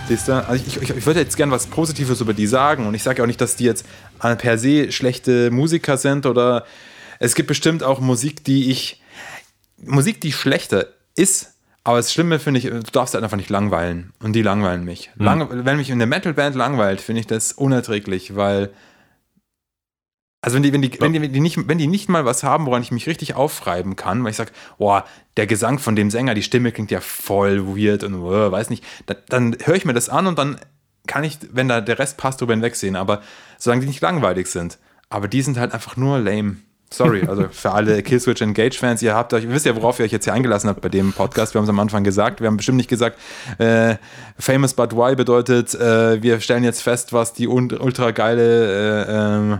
[0.09, 0.33] Siehst du?
[0.33, 3.23] Also ich, ich, ich würde jetzt gern was Positives über die sagen und ich sage
[3.23, 3.87] auch nicht, dass die jetzt
[4.19, 6.65] per se schlechte Musiker sind oder
[7.21, 9.03] es gibt bestimmt auch Musik, die ich
[9.79, 11.55] Musik, die schlechter ist,
[11.85, 15.11] aber das Schlimme finde ich, du darfst halt einfach nicht langweilen und die langweilen mich.
[15.17, 18.71] Lang, wenn mich eine Metalband langweilt, finde ich das unerträglich, weil
[20.41, 22.45] also wenn die, wenn die, wenn die, wenn die, nicht, wenn die nicht mal was
[22.45, 25.05] haben, woran ich mich richtig aufreiben kann, weil ich sage, boah,
[25.37, 28.85] der Gesang von dem Sänger, die Stimme klingt ja voll weird und uh, weiß nicht,
[29.07, 30.59] da, dann höre ich mir das an und dann
[31.09, 32.95] kann ich, wenn da der Rest passt, drüber hinwegsehen.
[32.95, 33.23] Aber
[33.59, 34.79] solange die nicht langweilig sind,
[35.11, 36.57] aber die sind halt einfach nur lame.
[36.91, 40.05] Sorry, also für alle Killswitch Engage Fans, ihr habt euch, ihr wisst ja, worauf ihr
[40.05, 41.55] euch jetzt hier eingelassen habt bei dem Podcast.
[41.55, 42.41] Wir haben es am Anfang gesagt.
[42.41, 43.19] Wir haben bestimmt nicht gesagt,
[43.59, 43.97] äh,
[44.39, 49.53] famous but why bedeutet, äh, wir stellen jetzt fest, was die ultra geile, äh, ähm,
[49.53, 49.59] äh,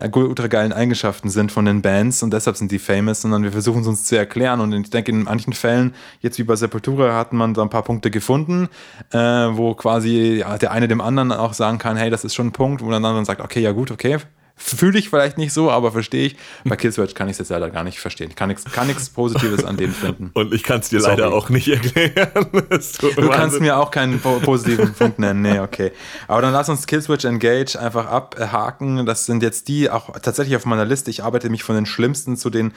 [0.00, 3.82] ultra geilen Eigenschaften sind von den Bands und deshalb sind die famous, sondern wir versuchen
[3.82, 4.60] es uns zu erklären.
[4.60, 7.82] Und ich denke in manchen Fällen, jetzt wie bei Sepultura, hat man da ein paar
[7.82, 8.68] Punkte gefunden,
[9.12, 12.48] äh, wo quasi ja, der eine dem anderen auch sagen kann, hey, das ist schon
[12.48, 14.18] ein Punkt, wo der andere dann sagt, okay, ja gut, okay,
[14.58, 16.36] fühle ich vielleicht nicht so, aber verstehe ich.
[16.64, 18.28] Bei Killswitch kann ich es jetzt leider gar nicht verstehen.
[18.28, 20.30] Ich kann nichts kann Positives an denen finden.
[20.34, 21.16] Und ich kann es dir Sorry.
[21.16, 22.28] leider auch nicht erklären.
[22.68, 25.42] Du kannst wahnsinnig- mir auch keinen po positiven Punkt nennen.
[25.42, 25.92] Nee, okay.
[26.26, 29.06] Aber dann lass uns Killswitch Engage einfach abhaken.
[29.06, 31.10] Das sind jetzt die auch tatsächlich auf meiner Liste.
[31.10, 32.72] Ich arbeite mich von den schlimmsten zu den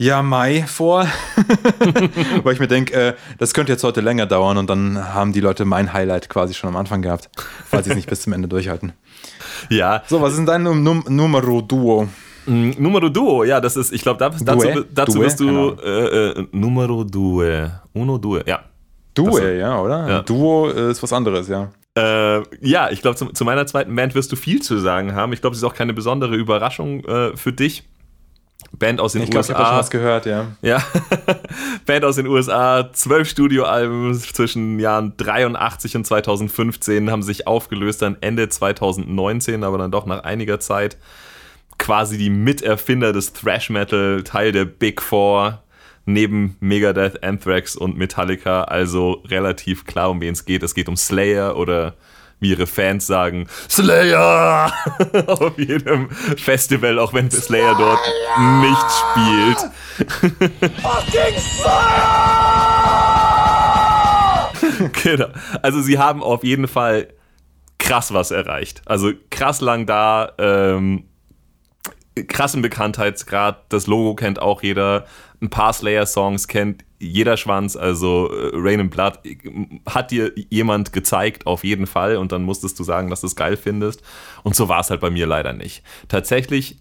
[0.00, 1.08] ja, Mai vor,
[2.44, 5.40] weil ich mir denke, äh, das könnte jetzt heute länger dauern und dann haben die
[5.40, 7.28] Leute mein Highlight quasi schon am Anfang gehabt,
[7.68, 8.92] falls sie es nicht bis zum Ende durchhalten.
[9.70, 12.08] Ja, So, was ist denn dein Num Num Numero Duo?
[12.46, 14.86] Mm, Numero Duo, ja, das ist, ich glaube, dazu, Due?
[14.92, 15.24] dazu Due?
[15.24, 17.80] wirst Keine du äh, äh, Numero Due.
[17.92, 18.60] Uno Due, ja.
[19.14, 19.42] Duo, Ach so.
[19.46, 20.08] ja, oder?
[20.08, 20.22] Ja.
[20.22, 21.70] Duo ist was anderes, ja.
[21.96, 25.32] Äh, ja, ich glaube, zu, zu meiner zweiten Band wirst du viel zu sagen haben.
[25.32, 27.84] Ich glaube, es ist auch keine besondere Überraschung äh, für dich.
[28.72, 29.78] Band aus den Ich glaube, ich habe schon USA.
[29.78, 30.48] was gehört, ja.
[30.62, 30.82] Ja,
[31.86, 38.16] Band aus den USA, zwölf Studioalben zwischen Jahren 83 und 2015 haben sich aufgelöst dann
[38.20, 40.98] Ende 2019, aber dann doch nach einiger Zeit
[41.78, 45.62] quasi die Miterfinder des Thrash Metal, Teil der Big Four,
[46.04, 50.62] neben Megadeth, Anthrax und Metallica, also relativ klar, um wen es geht.
[50.62, 51.94] Es geht um Slayer oder
[52.40, 54.72] wie ihre Fans sagen, Slayer!
[55.26, 58.00] Auf jedem Festival, auch wenn Slayer dort
[58.60, 59.58] nicht spielt.
[65.02, 65.28] genau.
[65.62, 67.08] Also sie haben auf jeden Fall
[67.78, 68.82] krass was erreicht.
[68.86, 71.04] Also krass lang da, ähm,
[72.26, 73.64] krassen Bekanntheitsgrad.
[73.68, 75.06] Das Logo kennt auch jeder.
[75.40, 77.76] Ein paar Slayer-Songs kennt jeder Schwanz.
[77.76, 79.36] Also äh, Rain and Blood äh,
[79.88, 82.16] hat dir jemand gezeigt, auf jeden Fall.
[82.16, 84.02] Und dann musstest du sagen, dass du es geil findest.
[84.42, 85.82] Und so war es halt bei mir leider nicht.
[86.08, 86.78] Tatsächlich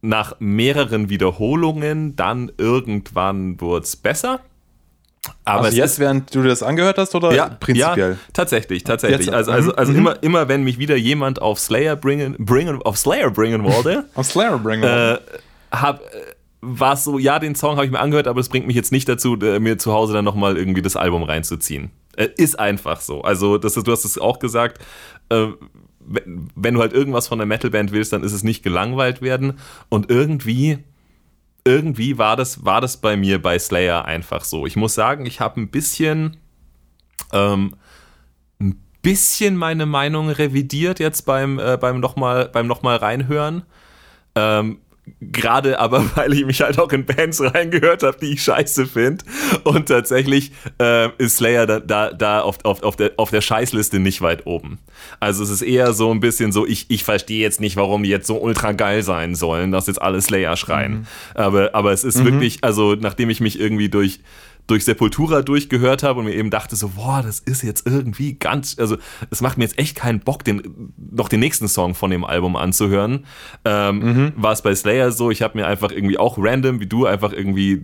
[0.00, 4.40] nach mehreren Wiederholungen, dann irgendwann wurde es besser.
[5.44, 8.12] Aber Also jetzt, ist- während du dir das angehört hast oder ja, prinzipiell?
[8.12, 9.26] Ja, tatsächlich, tatsächlich.
[9.26, 9.98] Jetzt, also also, mhm, also mhm.
[9.98, 14.26] immer, immer wenn mich wieder jemand auf Slayer bringen, bringen auf Slayer bringen wollte, Auf
[14.26, 15.20] Slayer bringen wir.
[15.72, 15.94] äh, äh,
[16.62, 18.92] war es so, ja, den Song habe ich mir angehört, aber es bringt mich jetzt
[18.92, 21.90] nicht dazu, äh, mir zu Hause dann nochmal irgendwie das Album reinzuziehen.
[22.16, 23.22] Äh, ist einfach so.
[23.22, 24.80] Also, das, ist- du hast es auch gesagt,
[25.28, 25.48] äh,
[26.54, 29.58] wenn, du halt irgendwas von der Metalband willst, dann ist es nicht gelangweilt werden.
[29.88, 30.78] Und irgendwie,
[31.64, 34.66] irgendwie war das, war das bei mir bei Slayer einfach so.
[34.66, 36.36] Ich muss sagen, ich habe ein bisschen,
[37.32, 37.74] ähm,
[38.60, 43.62] ein bisschen meine Meinung revidiert jetzt beim, äh, beim nochmal noch reinhören.
[44.34, 44.78] Ähm,
[45.20, 49.24] Gerade aber, weil ich mich halt auch in Bands reingehört habe, die ich scheiße finde.
[49.64, 53.98] Und tatsächlich äh, ist Slayer da, da, da auf, auf, auf, der, auf der Scheißliste
[53.98, 54.78] nicht weit oben.
[55.18, 58.10] Also es ist eher so ein bisschen so, ich, ich verstehe jetzt nicht, warum die
[58.10, 61.08] jetzt so ultra geil sein sollen, dass jetzt alle Slayer schreien.
[61.34, 64.20] Aber, aber es ist wirklich, also nachdem ich mich irgendwie durch
[64.66, 68.78] durch Sepultura durchgehört habe und mir eben dachte so, boah, das ist jetzt irgendwie ganz,
[68.78, 68.96] also
[69.30, 72.56] es macht mir jetzt echt keinen Bock, den, noch den nächsten Song von dem Album
[72.56, 73.26] anzuhören.
[73.64, 77.06] Ähm, War es bei Slayer so, ich habe mir einfach irgendwie auch random, wie du,
[77.06, 77.82] einfach irgendwie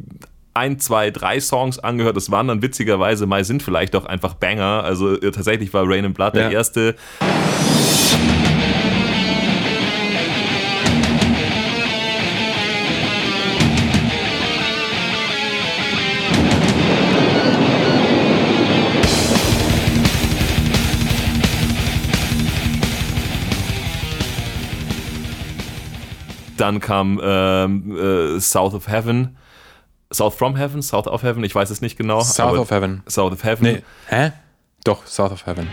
[0.54, 2.16] ein, zwei, drei Songs angehört.
[2.16, 4.82] Das waren dann witzigerweise mal sind vielleicht auch einfach Banger.
[4.84, 6.50] Also äh, tatsächlich war Rain and Blood der Ja.
[6.50, 6.96] erste.
[26.60, 29.36] Dann kam ähm, äh, South of Heaven.
[30.12, 30.82] South from Heaven?
[30.82, 31.44] South of Heaven?
[31.44, 32.20] Ich weiß es nicht genau.
[32.20, 33.02] South of Heaven.
[33.06, 33.62] South of Heaven.
[33.64, 33.82] Nee.
[34.08, 34.32] Hä?
[34.84, 35.68] Doch, South of Heaven.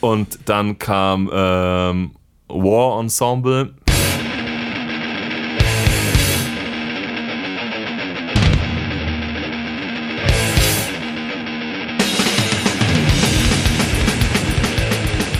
[0.00, 2.12] Und dann kam ähm,
[2.48, 3.74] War Ensemble.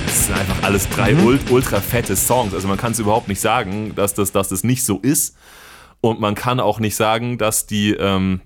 [0.07, 2.53] Das sind einfach alles drei ult ultra fette Songs.
[2.53, 5.37] Also man kann es überhaupt nicht sagen, dass das, dass das nicht so ist.
[6.03, 8.43] Und man kann auch nicht sagen, dass die, ähm,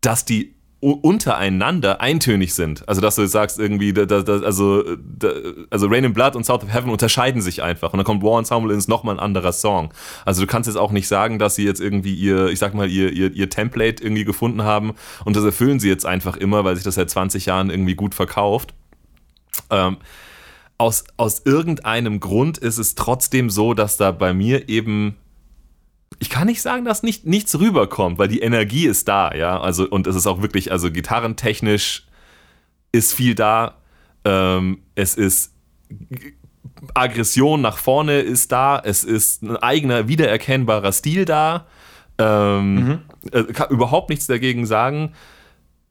[0.00, 2.88] dass die untereinander eintönig sind.
[2.88, 5.32] Also dass du jetzt sagst irgendwie, da, da, also, da,
[5.70, 7.92] also Rain and Blood und South of Heaven unterscheiden sich einfach.
[7.92, 9.92] Und dann kommt War Ensemble ist nochmal ein anderer Song.
[10.24, 12.88] Also du kannst jetzt auch nicht sagen, dass sie jetzt irgendwie ihr, ich sag mal,
[12.88, 16.76] ihr, ihr, ihr Template irgendwie gefunden haben und das erfüllen sie jetzt einfach immer, weil
[16.76, 18.72] sich das seit 20 Jahren irgendwie gut verkauft.
[19.70, 19.96] Ähm,
[20.78, 25.16] aus, aus irgendeinem Grund ist es trotzdem so, dass da bei mir eben
[26.18, 29.60] ich kann nicht sagen, dass nicht, nichts rüberkommt, weil die Energie ist da, ja.
[29.60, 32.06] Also, und es ist auch wirklich, also gitarrentechnisch
[32.92, 33.76] ist viel da.
[34.24, 35.52] Ähm, es ist
[36.94, 41.66] Aggression nach vorne ist da, es ist ein eigener, wiedererkennbarer Stil da.
[42.18, 45.12] Ähm, äh, kann überhaupt nichts dagegen sagen.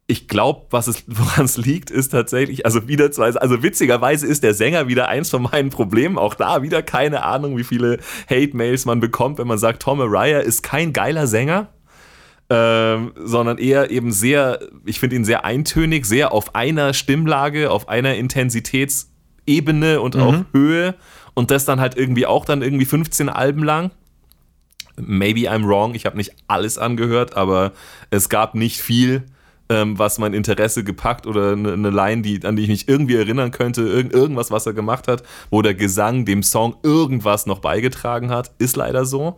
[0.09, 4.43] Ich glaube, was es, woran es liegt, ist tatsächlich, also wieder zwei, also witzigerweise ist
[4.43, 6.17] der Sänger wieder eins von meinen Problemen.
[6.17, 7.99] Auch da wieder keine Ahnung, wie viele
[8.29, 11.69] Hate-Mails man bekommt, wenn man sagt, Tom Araya ist kein geiler Sänger.
[12.49, 17.89] Ähm, sondern eher eben sehr, ich finde ihn sehr eintönig, sehr auf einer Stimmlage, auf
[17.89, 20.95] einer Intensitätsebene und auch Höhe
[21.33, 23.91] und das dann halt irgendwie auch dann irgendwie 15 Alben lang.
[24.95, 27.73] Maybe I'm wrong, ich habe nicht alles angehört, aber
[28.11, 29.25] es gab nicht viel,
[29.70, 33.15] ähm, was mein Interesse gepackt oder eine, eine Line, die, an die ich mich irgendwie
[33.15, 37.59] erinnern könnte, irgend, irgendwas, was er gemacht hat, wo der Gesang dem Song irgendwas noch
[37.59, 39.38] beigetragen hat, ist leider so.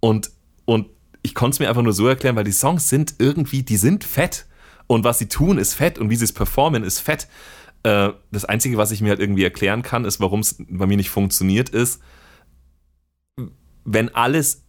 [0.00, 0.30] Und,
[0.64, 0.88] und
[1.22, 4.04] ich konnte es mir einfach nur so erklären, weil die Songs sind irgendwie, die sind
[4.04, 4.46] fett.
[4.86, 7.26] Und was sie tun, ist fett und wie sie es performen, ist fett.
[7.82, 10.96] Äh, das Einzige, was ich mir halt irgendwie erklären kann, ist, warum es bei mir
[10.96, 12.00] nicht funktioniert, ist,
[13.84, 14.65] wenn alles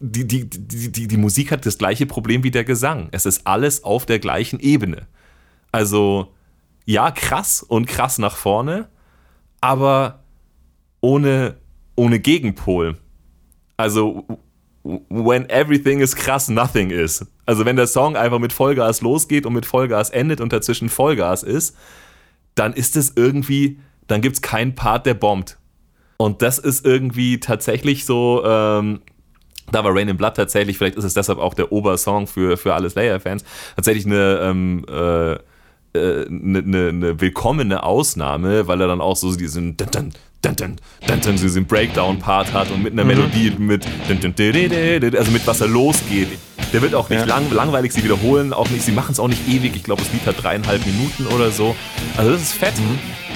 [0.00, 3.08] die, die, die, die, die Musik hat das gleiche Problem wie der Gesang.
[3.12, 5.06] Es ist alles auf der gleichen Ebene.
[5.72, 6.34] Also,
[6.84, 8.88] ja, krass und krass nach vorne,
[9.60, 10.24] aber
[11.00, 11.56] ohne,
[11.94, 12.96] ohne Gegenpol.
[13.76, 14.24] Also,
[14.82, 17.24] when everything is krass, nothing is.
[17.46, 21.42] Also, wenn der Song einfach mit Vollgas losgeht und mit Vollgas endet und dazwischen Vollgas
[21.42, 21.76] ist,
[22.54, 25.58] dann ist es irgendwie, dann gibt es keinen Part, der bombt.
[26.16, 29.02] Und das ist irgendwie tatsächlich so, ähm,
[29.72, 32.74] da war Rain in Blood tatsächlich, vielleicht ist es deshalb auch der Obersong für, für
[32.74, 33.44] alle Slayer-Fans,
[33.76, 35.38] tatsächlich eine, ähm, äh, äh,
[36.26, 40.12] eine, eine, eine willkommene Ausnahme, weil er dann auch so diesen dun, dun,
[40.42, 43.86] dun, dun, dun, dun, diesen Breakdown-Part hat und mit einer Melodie mit
[45.16, 46.28] also mit was er losgeht.
[46.72, 47.24] Der wird auch nicht Ja.
[47.26, 49.74] lang, langweilig, sie wiederholen auch nicht, sie machen es auch nicht ewig.
[49.74, 51.74] Ich glaube, das Lied hat dreieinhalb Minuten oder so.
[52.16, 52.74] Also das ist fett.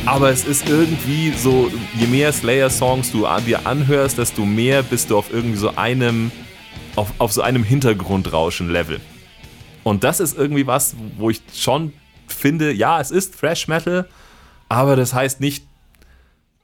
[0.04, 5.10] Aber es ist irgendwie so, je mehr Slayer-Songs du an dir anhörst, desto mehr bist
[5.10, 6.30] du auf irgendwie so einem,
[6.96, 9.00] auf, auf so einem Hintergrundrauschen-Level.
[9.84, 11.92] Und das ist irgendwie was, wo ich schon
[12.26, 14.08] finde, ja, es ist Thrash Metal,
[14.68, 15.64] aber das heißt nicht,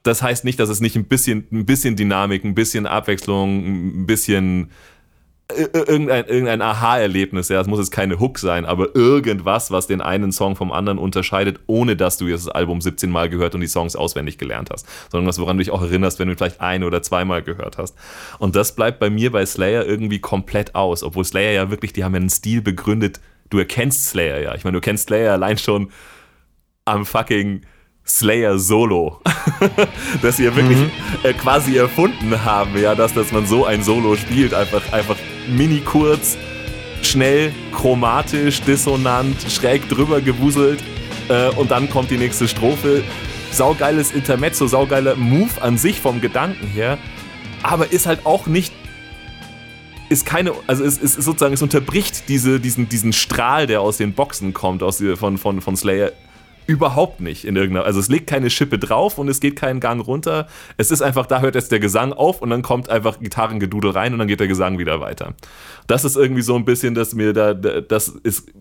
[0.03, 4.07] das heißt nicht, dass es nicht ein bisschen, ein bisschen Dynamik, ein bisschen Abwechslung, ein
[4.07, 4.71] bisschen
[5.57, 10.31] irgendein, irgendein Aha-Erlebnis, ja, es muss jetzt keine Hook sein, aber irgendwas, was den einen
[10.31, 13.67] Song vom anderen unterscheidet, ohne dass du jetzt das Album 17 Mal gehört und die
[13.67, 16.85] Songs auswendig gelernt hast, sondern was, woran du dich auch erinnerst, wenn du vielleicht ein-
[16.85, 17.97] oder zweimal gehört hast.
[18.39, 22.05] Und das bleibt bei mir bei Slayer irgendwie komplett aus, obwohl Slayer ja wirklich, die
[22.05, 25.57] haben ja einen Stil begründet, du erkennst Slayer ja, ich meine, du kennst Slayer allein
[25.57, 25.91] schon
[26.85, 27.63] am fucking
[28.09, 29.21] Slayer Solo,
[30.23, 30.79] das sie ja wirklich
[31.23, 35.81] äh, quasi erfunden haben, ja, dass, dass man so ein Solo spielt, einfach, einfach mini
[35.81, 36.39] kurz,
[37.03, 40.83] schnell, chromatisch, dissonant, schräg drüber gewuselt
[41.29, 43.05] äh, und dann kommt die nächste Strophe.
[43.51, 46.99] Saugeiles Intermezzo, saugeiler Move an sich vom Gedanken her,
[47.63, 48.73] aber ist halt auch nicht
[50.11, 54.15] ist keine, also es ist sozusagen, es unterbricht diese, diesen, diesen Strahl, der aus den
[54.15, 56.13] Boxen kommt, aus, von, von, von Slayer,
[56.69, 60.07] überhaupt nicht in irgendeiner, also es legt keine Schippe drauf und es geht keinen Gang
[60.07, 60.47] runter.
[60.77, 64.13] Es ist einfach, da hört jetzt der Gesang auf und dann kommt einfach Gitarrengedudel rein
[64.13, 65.35] und dann geht der Gesang wieder weiter.
[65.87, 68.53] Das ist irgendwie so ein bisschen, dass mir da, da- das ist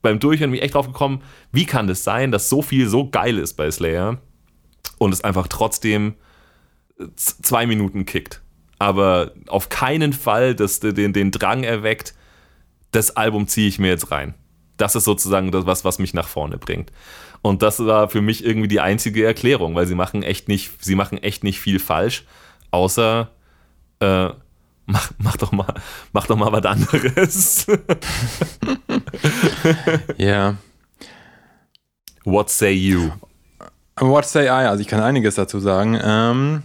[0.00, 3.36] beim Durchhören mich echt drauf gekommen, wie kann das sein, dass so viel so geil
[3.38, 4.16] ist bei Slayer
[4.96, 6.14] und es einfach trotzdem
[7.16, 8.40] zwei Minuten kickt.
[8.78, 12.14] Aber auf keinen Fall das, den, den Drang erweckt,
[12.92, 14.32] das Album ziehe ich mir jetzt rein.
[14.78, 16.90] Das ist sozusagen das, was, was mich nach vorne bringt.
[17.42, 20.94] Und das war für mich irgendwie die einzige Erklärung, weil sie machen echt nicht, sie
[20.94, 22.24] machen echt nicht viel falsch,
[22.70, 23.30] außer
[24.00, 24.28] äh,
[24.86, 25.74] mach, mach doch mal,
[26.12, 27.66] mach doch mal was anderes.
[30.18, 30.56] Ja.
[32.24, 33.10] What say you?
[33.98, 34.66] What say I?
[34.66, 35.98] Also ich kann einiges dazu sagen.
[36.02, 36.62] Ähm,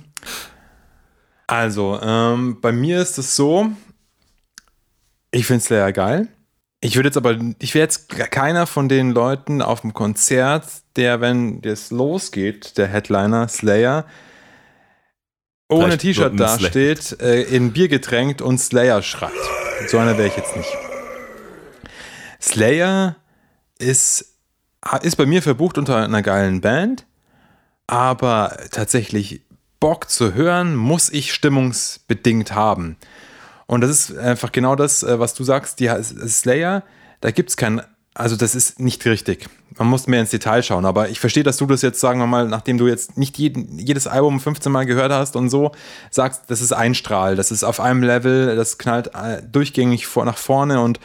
[1.48, 3.72] also, ähm, bei mir ist es so,
[5.32, 6.28] ich finde Slayer geil.
[6.82, 10.66] Ich würde jetzt aber, ich wäre jetzt keiner von den Leuten auf dem Konzert,
[10.96, 14.06] der, wenn das losgeht, der Headliner Slayer,
[15.68, 19.32] ohne T-Shirt dasteht, äh, in Bier getränkt und Slayer schreit.
[19.88, 20.78] So einer wäre ich jetzt nicht.
[22.40, 23.16] Slayer
[23.80, 24.36] ist,
[25.02, 27.08] ist bei mir verbucht unter einer geilen Band,
[27.88, 29.42] aber tatsächlich
[29.80, 32.98] Bock zu hören, muss ich stimmungsbedingt haben.
[33.68, 35.80] Und das ist einfach genau das, äh, was du sagst.
[35.80, 36.84] Die Slayer,
[37.22, 37.82] da gibt es kein,
[38.14, 39.48] also das ist nicht richtig.
[39.78, 40.86] Man muss mehr ins Detail schauen.
[40.86, 43.80] Aber ich verstehe, dass du das jetzt, sagen wir mal, nachdem du jetzt nicht jeden,
[43.80, 45.72] jedes Album 15 Mal gehört hast und so,
[46.12, 50.26] sagst, das ist ein Strahl, das ist auf einem Level, das knallt äh, durchgängig vor,
[50.26, 51.00] nach vorne und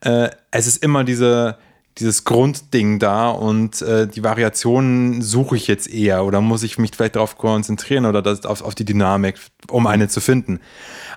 [0.00, 1.56] äh, es ist immer diese,
[1.98, 6.92] dieses Grundding da und äh, die Variationen suche ich jetzt eher oder muss ich mich
[6.94, 9.36] vielleicht darauf konzentrieren oder das, auf, auf die Dynamik,
[9.68, 10.60] um eine zu finden.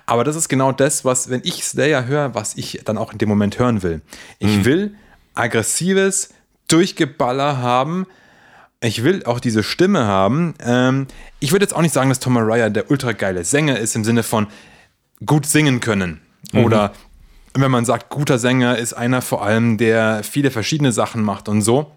[0.04, 3.18] Aber das ist genau das, was, wenn ich Slayer höre, was ich dann auch in
[3.18, 4.02] dem Moment hören will.
[4.38, 4.94] Ich will
[5.34, 6.30] aggressives
[6.68, 8.06] Durchgeballer haben.
[8.80, 10.54] Ich will auch diese Stimme haben.
[10.60, 11.06] Ähm,
[11.40, 14.04] ich würde jetzt auch nicht sagen, dass Tom Araya der ultra geile Sänger ist im
[14.04, 14.48] Sinne von
[15.24, 16.20] gut singen können.
[16.52, 16.92] Oder
[17.62, 21.62] wenn man sagt, guter Sänger ist einer vor allem, der viele verschiedene Sachen macht und
[21.62, 21.92] so.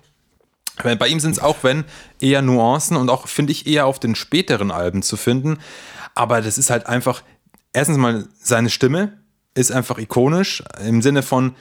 [0.82, 1.84] Bei ihm sind es auch, wenn,
[2.22, 5.58] eher Nuancen und auch, finde ich, eher auf den späteren Alben zu finden.
[6.16, 7.24] Aber das ist halt einfach,
[7.74, 9.20] erstens mal seine Stimme
[9.56, 11.56] ist einfach ikonisch im Sinne von,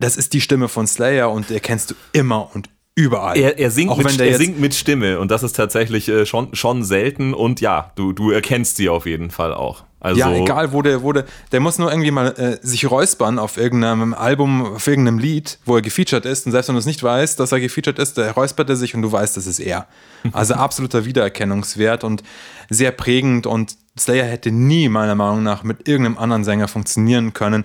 [0.00, 3.36] das ist die Stimme von Slayer und der kennst du immer und überall.
[3.36, 6.54] Er, er, singt, Auch mit, er singt mit Stimme und das ist tatsächlich äh, schon,
[6.54, 9.84] schon selten und ja, du, du erkennst sie auf jeden Fall auch.
[10.04, 13.38] Also, Ja, egal, wo der, wo der, der muss nur irgendwie mal äh, sich räuspern
[13.38, 16.44] auf irgendeinem Album, auf irgendeinem Lied, wo er gefeatured ist.
[16.44, 18.94] Und selbst wenn du es nicht weißt, dass er gefeatured ist, der räuspert er sich
[18.94, 19.86] und du weißt, das ist er.
[20.32, 22.22] Also absoluter Wiedererkennungswert und
[22.70, 23.46] sehr prägend.
[23.46, 27.64] Und Slayer hätte nie, meiner Meinung nach, mit irgendeinem anderen Sänger funktionieren können.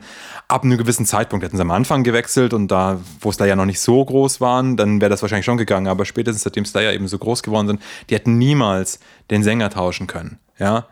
[0.49, 3.79] Ab einem gewissen Zeitpunkt hätten sie am Anfang gewechselt und da, wo Slayer noch nicht
[3.79, 5.87] so groß waren, dann wäre das wahrscheinlich schon gegangen.
[5.87, 8.99] Aber spätestens seitdem Slayer eben so groß geworden sind, die hätten niemals
[9.31, 10.37] den Sänger tauschen können.
[10.57, 10.85] Ja.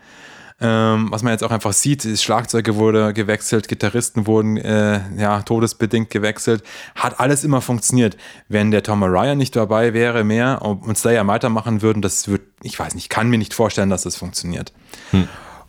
[0.60, 5.44] Ähm, was man jetzt auch einfach sieht, ist Schlagzeuge wurde gewechselt, Gitarristen wurden äh, ja,
[5.44, 6.64] todesbedingt gewechselt.
[6.96, 8.18] Hat alles immer funktioniert.
[8.48, 12.80] Wenn der Tom Araya nicht dabei wäre mehr und Slayer weitermachen würden, das wird, ich
[12.80, 14.74] weiß nicht, kann mir nicht vorstellen, dass das funktioniert.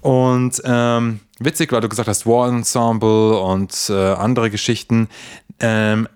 [0.00, 5.08] Und ähm, witzig, weil du gesagt hast, War Ensemble und äh, andere Geschichten.
[5.60, 6.08] Ähm,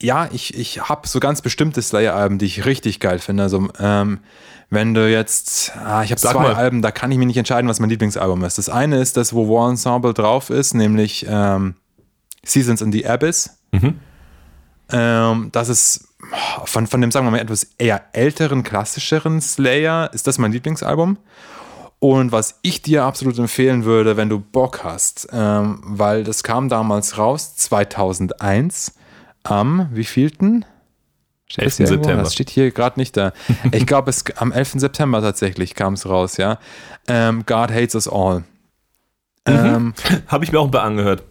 [0.00, 3.42] ja, ich, ich habe so ganz bestimmte Slayer-Alben, die ich richtig geil finde.
[3.42, 4.20] Also, ähm,
[4.70, 6.54] wenn du jetzt, ah, ich habe zwei mal.
[6.54, 8.58] Alben, da kann ich mir nicht entscheiden, was mein Lieblingsalbum ist.
[8.58, 11.74] Das eine ist das, wo War Ensemble drauf ist, nämlich ähm,
[12.44, 13.50] Seasons in the Abyss.
[14.90, 16.08] Ähm, das ist
[16.64, 21.18] von, von dem, sagen wir mal, etwas eher älteren, klassischeren Slayer, ist das mein Lieblingsalbum.
[21.98, 26.68] Und was ich dir absolut empfehlen würde, wenn du Bock hast, ähm, weil das kam
[26.68, 28.94] damals raus, 2001,
[29.44, 30.64] am wievielten?
[31.48, 31.66] Steht 11.
[31.66, 32.02] das hier irgendwo?
[32.04, 32.22] September.
[32.24, 33.32] Das steht hier gerade nicht da.
[33.72, 34.72] Ich glaube, es am 11.
[34.76, 36.58] September tatsächlich kam es raus, ja.
[37.08, 38.44] Ähm, God Hates Us All.
[39.46, 39.94] Ähm,
[40.26, 41.22] Habe ich mir auch ein paar angehört.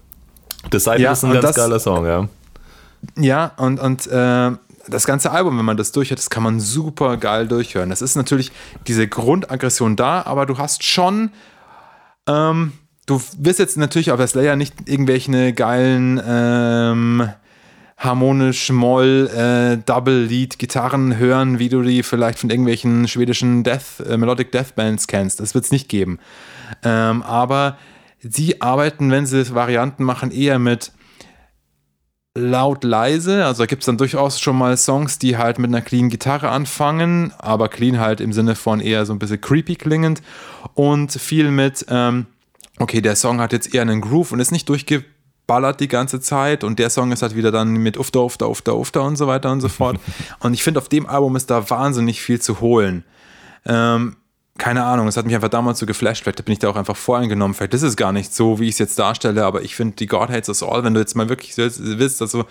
[0.71, 2.27] Disciple Ja, ist ein ganz das- geiler Song, ja.
[3.17, 4.51] Ja, und, und äh,
[4.87, 7.89] das ganze Album, wenn man das durchhört, das kann man super geil durchhören.
[7.89, 8.51] Das ist natürlich
[8.87, 11.29] diese Grundaggression da, aber du hast schon,
[12.27, 12.71] ähm,
[13.05, 17.29] du wirst jetzt natürlich auf der Slayer nicht irgendwelche geilen ähm,
[17.97, 24.01] harmonisch Moll äh, Double Lead Gitarren hören, wie du die vielleicht von irgendwelchen schwedischen Death
[24.07, 25.39] äh, Melodic Death Bands kennst.
[25.39, 26.19] Das wird es nicht geben.
[26.83, 27.77] Ähm, aber
[28.19, 30.91] sie arbeiten, wenn sie Varianten machen, eher mit
[32.37, 33.45] laut leise.
[33.45, 36.49] Also da gibt es dann durchaus schon mal Songs, die halt mit einer clean Gitarre
[36.49, 40.21] anfangen, aber clean halt im Sinne von eher so ein bisschen creepy klingend
[40.73, 42.25] und viel mit, ähm,
[42.77, 44.67] okay, der Song hat jetzt eher einen Groove und ist nicht
[45.45, 48.71] durchgeballert die ganze Zeit und der Song ist halt wieder dann mit Ufta, Ufta, Ufta,
[48.73, 49.99] Ufta und so weiter und so fort.
[50.39, 53.03] und ich finde, auf dem Album ist da wahnsinnig viel zu holen.
[53.65, 54.17] Ähm,
[54.57, 56.23] keine Ahnung, es hat mich einfach damals so geflasht.
[56.23, 57.53] Vielleicht bin ich da auch einfach voreingenommen.
[57.53, 60.07] Vielleicht ist es gar nicht so, wie ich es jetzt darstelle, aber ich finde, die
[60.07, 62.45] God Hates Us All, wenn du jetzt mal wirklich so willst, dass du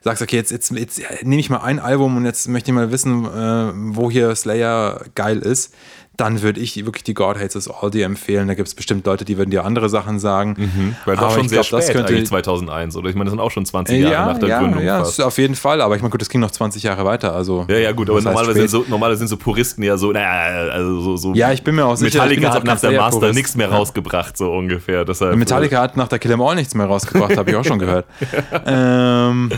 [0.00, 2.90] sagst, okay, jetzt, jetzt, jetzt nehme ich mal ein Album und jetzt möchte ich mal
[2.90, 5.74] wissen, äh, wo hier Slayer geil ist,
[6.18, 8.46] dann würde ich wirklich die God Hates Us All dir empfehlen.
[8.46, 10.94] Da gibt es bestimmt Leute, die würden dir andere Sachen sagen.
[11.06, 13.08] Weil doch Aber schon ich sehr glaub, das spät, könnte- eigentlich 2001, oder?
[13.08, 15.18] Ich meine, das sind auch schon 20 Jahre Ja, nach der ja, Gründung ja, fast.
[15.18, 15.80] das auf jeden Fall.
[15.80, 17.34] Aber ich meine, gut, das ging noch 20 Jahre weiter.
[17.34, 20.70] Also, Ja, ja, gut, aber normalerweise sind, so, normalerweise sind so Puristen ja so, naja,
[20.70, 23.56] also so, so Ja, ich bin mir auch sicher, Metallica hat nach der Master nichts
[23.56, 25.04] mehr rausgebracht, so ungefähr.
[25.06, 27.78] Deshalb, Metallica hat nach der Kill 'Em All nichts mehr rausgebracht, habe ich auch schon
[27.78, 28.04] gehört.
[28.66, 29.50] ähm,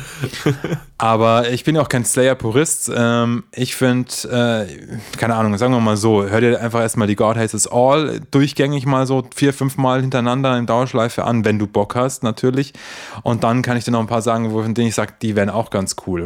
[1.05, 2.91] aber ich bin ja auch kein Slayer-Purist.
[2.97, 7.15] Ähm, ich finde, äh, keine Ahnung, sagen wir mal so, hör dir einfach erstmal die
[7.15, 11.59] God Hates Us All durchgängig mal so vier, fünf Mal hintereinander in Dauerschleife an, wenn
[11.59, 12.73] du Bock hast, natürlich.
[13.23, 15.51] Und dann kann ich dir noch ein paar sagen, von denen ich sage, die wären
[15.51, 16.25] auch ganz cool.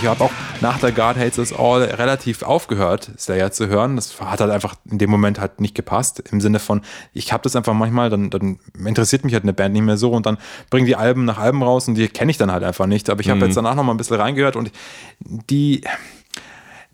[0.00, 0.30] Ich habe auch
[0.62, 3.96] nach der God Hates Us All relativ aufgehört, Slayer zu hören.
[3.96, 6.22] Das hat halt einfach in dem Moment halt nicht gepasst.
[6.32, 6.80] Im Sinne von,
[7.12, 10.10] ich habe das einfach manchmal, dann, dann interessiert mich halt eine Band nicht mehr so
[10.12, 10.38] und dann
[10.70, 13.10] bringen die Alben nach Alben raus und die kenne ich dann halt einfach nicht.
[13.10, 14.72] Aber ich habe jetzt danach noch mal ein bisschen reingehört und
[15.20, 15.82] die.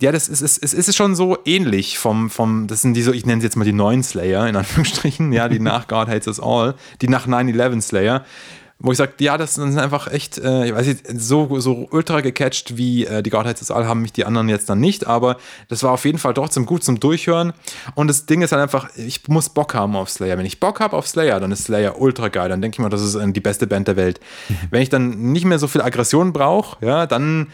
[0.00, 3.12] Ja, das ist, ist, es ist schon so ähnlich vom, vom, das sind die so,
[3.12, 6.26] ich nenne sie jetzt mal die neuen Slayer, in Anführungsstrichen, ja, die nach God Hates
[6.26, 8.24] Us All, die nach 9-11 Slayer,
[8.78, 12.20] wo ich sage, ja, das sind einfach echt, äh, ich weiß nicht, so, so ultra
[12.20, 15.38] gecatcht wie äh, die Godheads des All haben mich die anderen jetzt dann nicht, aber
[15.68, 17.54] das war auf jeden Fall trotzdem gut zum Durchhören.
[17.94, 20.36] Und das Ding ist halt einfach, ich muss Bock haben auf Slayer.
[20.36, 22.50] Wenn ich Bock habe auf Slayer, dann ist Slayer ultra geil.
[22.50, 24.20] Dann denke ich mal, das ist äh, die beste Band der Welt.
[24.70, 27.48] Wenn ich dann nicht mehr so viel Aggression brauche, ja, dann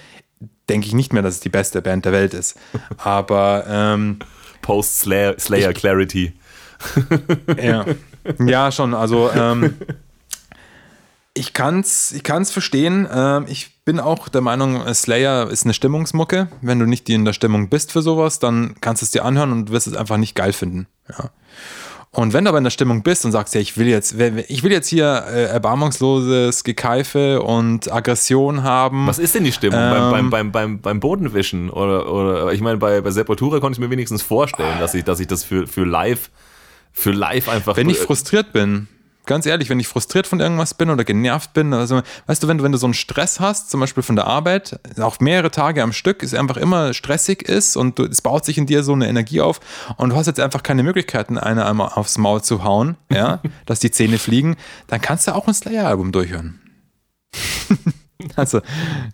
[0.69, 2.57] denke ich nicht mehr, dass es die beste Band der Welt ist.
[2.97, 4.19] Aber ähm,
[4.61, 6.33] Post-Slayer Slayer Clarity.
[7.63, 7.85] ja.
[8.45, 8.93] ja, schon.
[8.95, 9.77] Also ähm,
[11.35, 13.09] ich kann's, ich kann's verstehen.
[13.13, 16.49] Ähm, ich bin auch der Meinung, äh, Slayer ist eine Stimmungsmucke.
[16.61, 19.53] Wenn du nicht in der Stimmung bist für sowas, dann kannst du es dir anhören
[19.53, 20.87] und wirst es einfach nicht geil finden.
[21.09, 21.31] Ja.
[22.15, 24.63] Und wenn du aber in der Stimmung bist und sagst, ja, ich will jetzt, ich
[24.63, 29.07] will jetzt hier äh, erbarmungsloses Gekeife und Aggression haben.
[29.07, 29.91] Was ist denn die Stimmung Ähm.
[29.91, 31.71] beim, beim, beim, beim, beim Bodenwischen?
[31.71, 35.21] Oder, oder ich meine, bei, bei Sepultura konnte ich mir wenigstens vorstellen, dass ich, dass
[35.21, 36.29] ich das für, für live,
[36.93, 37.79] für live einfach.
[37.79, 38.89] Wenn ich frustriert bin,
[39.27, 42.59] ganz ehrlich, wenn ich frustriert von irgendwas bin oder genervt bin, also weißt du, wenn
[42.59, 45.83] du, wenn du so einen Stress hast, zum Beispiel von der Arbeit, auch mehrere Tage
[45.83, 48.93] am Stück, es einfach immer stressig ist und du, es baut sich in dir so
[48.93, 49.61] eine Energie auf
[49.97, 53.81] und du hast jetzt einfach keine Möglichkeiten, einer einmal aufs Maul zu hauen, ja, dass
[53.81, 54.57] die Zähne fliegen,
[54.89, 56.61] dann kannst du auch ein Slayer-Album durchhören.
[58.37, 58.61] Also,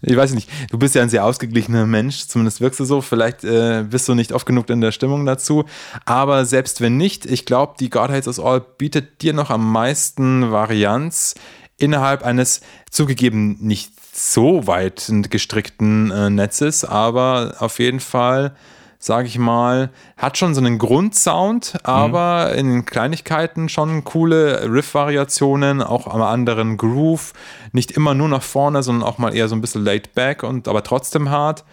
[0.03, 3.01] ich weiß nicht, du bist ja ein sehr ausgeglichener Mensch, zumindest wirkst du so.
[3.01, 5.65] Vielleicht äh, bist du nicht oft genug in der Stimmung dazu.
[6.05, 9.71] Aber selbst wenn nicht, ich glaube, die God Hates Us All bietet dir noch am
[9.71, 11.35] meisten Varianz
[11.77, 18.57] innerhalb eines zugegeben nicht so weit gestrickten äh, Netzes, aber auf jeden Fall
[18.99, 25.83] sage ich mal, hat schon so einen Grundsound, aber in den Kleinigkeiten schon coole Riff-Variationen,
[25.83, 27.33] auch am anderen Groove,
[27.73, 30.67] nicht immer nur nach vorne, sondern auch mal eher so ein bisschen laid back und
[30.67, 31.65] aber trotzdem hart.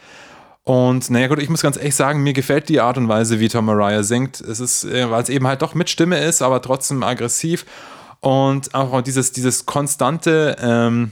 [0.64, 3.48] Und naja gut, ich muss ganz ehrlich sagen, mir gefällt die Art und Weise, wie
[3.50, 4.42] Tom Mariah singt.
[4.42, 7.66] Es ist, äh, weil es eben halt doch mit Stimme ist, aber trotzdem aggressiv.
[8.20, 11.12] Und auch dieses, dieses konstante, ähm,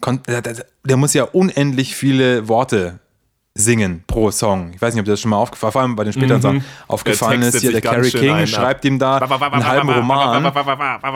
[0.00, 2.98] kon der, der, der muss ja unendlich viele Worte
[3.58, 4.72] singen pro Song.
[4.74, 6.64] Ich weiß nicht, ob dir das schon mal aufgefallen, vor allem bei den späteren Sachen
[6.86, 7.60] aufgefallen ist.
[7.60, 10.52] Hier der Carrie King ein, schreibt ihm da einen halben Roman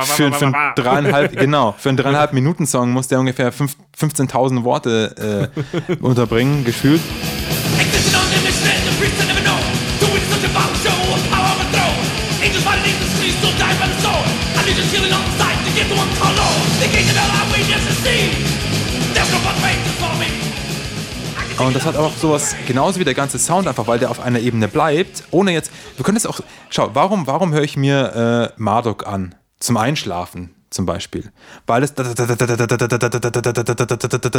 [0.05, 4.65] für, für einen dreieinhalb, genau, für einen dreieinhalb Minuten Song muss der ungefähr fünf- 15.000
[4.65, 5.51] Worte
[5.89, 7.01] äh, unterbringen, gefühlt.
[11.73, 11.93] On.
[12.43, 14.27] Angels fighting in the streets, still dying by the sword.
[14.59, 16.67] I need just healing on the side to get the one called Lord.
[16.83, 18.42] The gate of hell I wait just see.
[21.67, 24.41] Und das hat auch sowas, genauso wie der ganze Sound, einfach weil der auf einer
[24.41, 26.41] Ebene bleibt, ohne jetzt, wir können es auch,
[26.71, 29.37] schau, warum, warum höre ich mir äh, Marduk an?
[29.61, 31.31] Zum Einschlafen zum Beispiel.
[31.67, 31.95] Weil es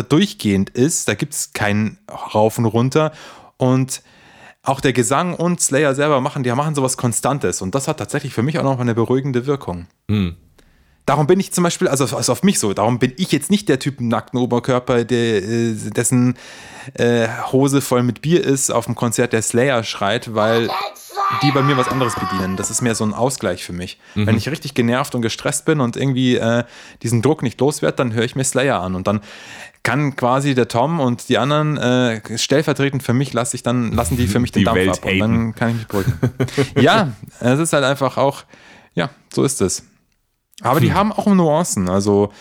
[0.10, 1.98] durchgehend ist, da gibt es keinen
[2.34, 3.14] Rauf und runter
[3.58, 4.02] und
[4.62, 8.34] auch der Gesang und Slayer selber machen, die machen sowas Konstantes und das hat tatsächlich
[8.34, 9.88] für mich auch noch eine beruhigende Wirkung.
[11.06, 13.68] Darum bin ich zum Beispiel, also, also auf mich so, darum bin ich jetzt nicht
[13.68, 16.36] der Typ nackten Oberkörper, der, äh, dessen
[16.94, 20.70] äh, Hose voll mit Bier ist, auf dem Konzert der Slayer schreit, weil
[21.42, 22.58] die bei mir was anderes bedienen.
[22.58, 24.00] Das ist mehr so ein Ausgleich für mich.
[24.16, 26.64] Wenn ich richtig genervt und gestresst bin und irgendwie äh,
[27.02, 29.22] diesen Druck nicht loswerde, dann höre ich mir Slayer an und dann
[29.84, 34.16] kann quasi der Tom und die anderen äh, stellvertretend für mich lasse ich dann lassen
[34.16, 35.56] die für mich den Die Dampf Welt ab und dann haten.
[35.56, 36.14] kann ich mich beruhigen.
[36.80, 37.12] ja,
[37.42, 38.44] es ist halt einfach auch
[38.94, 39.84] ja, so ist es.
[40.62, 41.90] Aber die haben auch Nuancen.
[41.90, 42.32] Also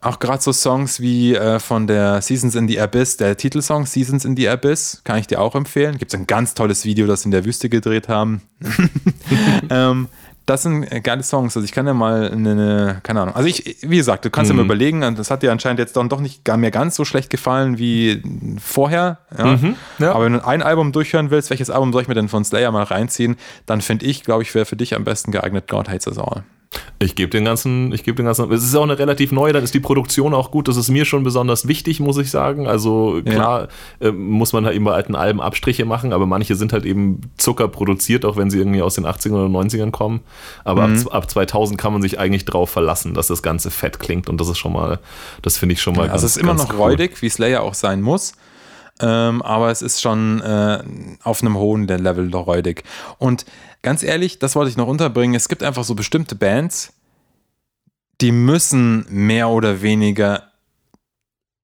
[0.00, 4.24] auch gerade so Songs wie äh, von der Seasons in the Abyss, der Titelsong Seasons
[4.24, 5.98] in the Abyss, kann ich dir auch empfehlen.
[5.98, 8.40] Gibt es ein ganz tolles Video, das sie in der Wüste gedreht haben.
[9.70, 10.08] ähm,
[10.46, 11.54] das sind äh, geile Songs.
[11.54, 13.34] Also ich kann ja mal eine, eine keine Ahnung.
[13.34, 15.96] Also ich, wie gesagt, du kannst ja mal überlegen, und das hat dir anscheinend jetzt
[15.96, 18.22] dann doch nicht gar mehr ganz so schlecht gefallen wie
[18.58, 19.18] vorher.
[19.36, 19.58] Ja?
[19.98, 20.12] ja.
[20.12, 22.72] Aber wenn du ein Album durchhören willst, welches Album soll ich mir denn von Slayer
[22.72, 23.36] mal reinziehen,
[23.66, 26.42] dann finde ich, glaube ich, wäre für dich am besten geeignet God Hates Us All.
[27.02, 29.64] Ich gebe den ganzen, ich gebe den ganzen, es ist auch eine relativ neue, dann
[29.64, 32.66] ist die Produktion auch gut, das ist mir schon besonders wichtig, muss ich sagen.
[32.68, 33.68] Also klar
[34.00, 37.22] äh, muss man halt eben bei alten Alben Abstriche machen, aber manche sind halt eben
[37.38, 40.20] Zucker produziert, auch wenn sie irgendwie aus den 80ern oder 90ern kommen.
[40.62, 41.06] Aber Mhm.
[41.08, 44.38] ab, ab 2000 kann man sich eigentlich drauf verlassen, dass das Ganze fett klingt und
[44.40, 45.00] das ist schon mal,
[45.42, 46.78] das finde ich schon mal Also es ist immer noch cool.
[46.80, 48.34] räudig, wie Slayer auch sein muss.
[49.00, 50.82] Ähm, aber es ist schon äh,
[51.22, 52.84] auf einem hohen Level räudig.
[53.18, 53.46] Und
[53.82, 55.34] ganz ehrlich, das wollte ich noch unterbringen.
[55.34, 56.92] Es gibt einfach so bestimmte Bands,
[58.20, 60.50] die müssen mehr oder weniger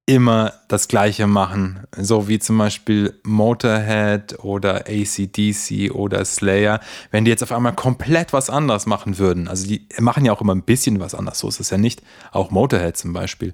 [0.07, 1.81] immer das Gleiche machen.
[1.95, 6.79] So wie zum Beispiel Motorhead oder ACDC oder Slayer.
[7.11, 10.41] Wenn die jetzt auf einmal komplett was anderes machen würden, also die machen ja auch
[10.41, 12.01] immer ein bisschen was anders, so ist es ja nicht.
[12.31, 13.53] Auch Motorhead zum Beispiel.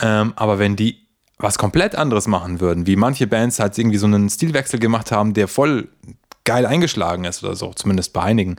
[0.00, 1.01] Ähm, aber wenn die
[1.42, 5.34] was komplett anderes machen würden, wie manche Bands halt irgendwie so einen Stilwechsel gemacht haben,
[5.34, 5.88] der voll
[6.44, 8.56] geil eingeschlagen ist oder so, zumindest bei einigen.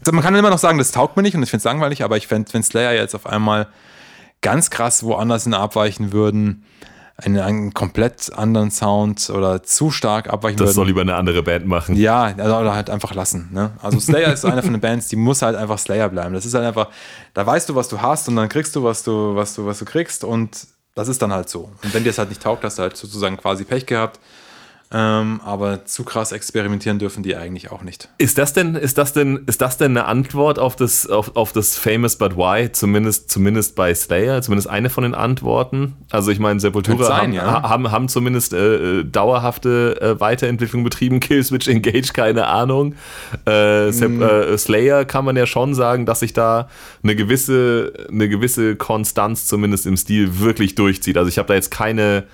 [0.00, 2.02] Also man kann immer noch sagen, das taugt mir nicht und ich finde es langweilig,
[2.02, 3.68] aber ich fände, wenn Slayer jetzt auf einmal
[4.42, 6.64] ganz krass woanders hin abweichen würden,
[7.16, 10.74] einen, einen komplett anderen Sound oder zu stark abweichen Das würden.
[10.74, 11.94] soll lieber eine andere Band machen.
[11.96, 13.50] Ja, also, oder halt einfach lassen.
[13.52, 13.70] Ne?
[13.82, 16.34] Also Slayer ist einer von den Bands, die muss halt einfach Slayer bleiben.
[16.34, 16.88] Das ist halt einfach,
[17.32, 19.78] da weißt du, was du hast und dann kriegst du, was du, was du, was
[19.78, 20.66] du kriegst und
[20.96, 21.70] das ist dann halt so.
[21.82, 24.18] Und wenn dir es halt nicht taugt, hast du halt sozusagen quasi Pech gehabt.
[24.96, 28.08] Ähm, aber zu krass experimentieren dürfen die eigentlich auch nicht.
[28.18, 31.52] Ist das denn, ist das denn, ist das denn eine Antwort auf das, auf, auf
[31.52, 32.70] das Famous But Why?
[32.70, 35.96] Zumindest, zumindest bei Slayer, zumindest eine von den Antworten.
[36.10, 37.62] Also ich meine, Sepultura sein, haben, ja.
[37.62, 41.18] haben, haben zumindest äh, äh, dauerhafte äh, Weiterentwicklung betrieben.
[41.18, 42.94] Killswitch Engage, keine Ahnung.
[43.46, 44.58] Äh, Mhm.
[44.58, 46.68] Slayer kann man ja schon sagen, dass sich da
[47.02, 51.16] eine gewisse, eine gewisse Konstanz zumindest im Stil wirklich durchzieht.
[51.16, 52.24] Also ich habe da jetzt keine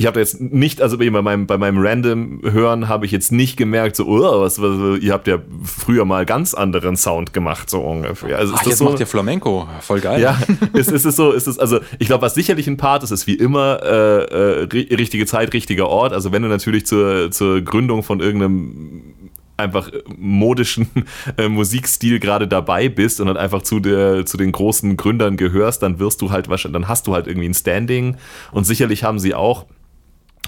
[0.00, 3.96] ich habe jetzt nicht, also bei meinem, bei meinem Random-Hören habe ich jetzt nicht gemerkt,
[3.96, 8.38] so, oh, was, was, ihr habt ja früher mal ganz anderen Sound gemacht, so ungefähr.
[8.38, 8.84] Also Ach, das jetzt so?
[8.86, 9.68] macht ihr Flamenco.
[9.80, 10.20] Voll geil.
[10.22, 10.38] ja,
[10.72, 13.26] ist, ist es so, ist es, also ich glaube, was sicherlich ein Part ist, ist
[13.26, 14.24] wie immer äh,
[14.62, 16.14] äh, ri- richtige Zeit, richtiger Ort.
[16.14, 19.02] Also wenn du natürlich zur, zur Gründung von irgendeinem
[19.58, 20.88] einfach modischen
[21.36, 25.82] äh, Musikstil gerade dabei bist und dann einfach zu der zu den großen Gründern gehörst,
[25.82, 28.16] dann wirst du halt wahrscheinlich, dann hast du halt irgendwie ein Standing
[28.52, 29.66] und sicherlich haben sie auch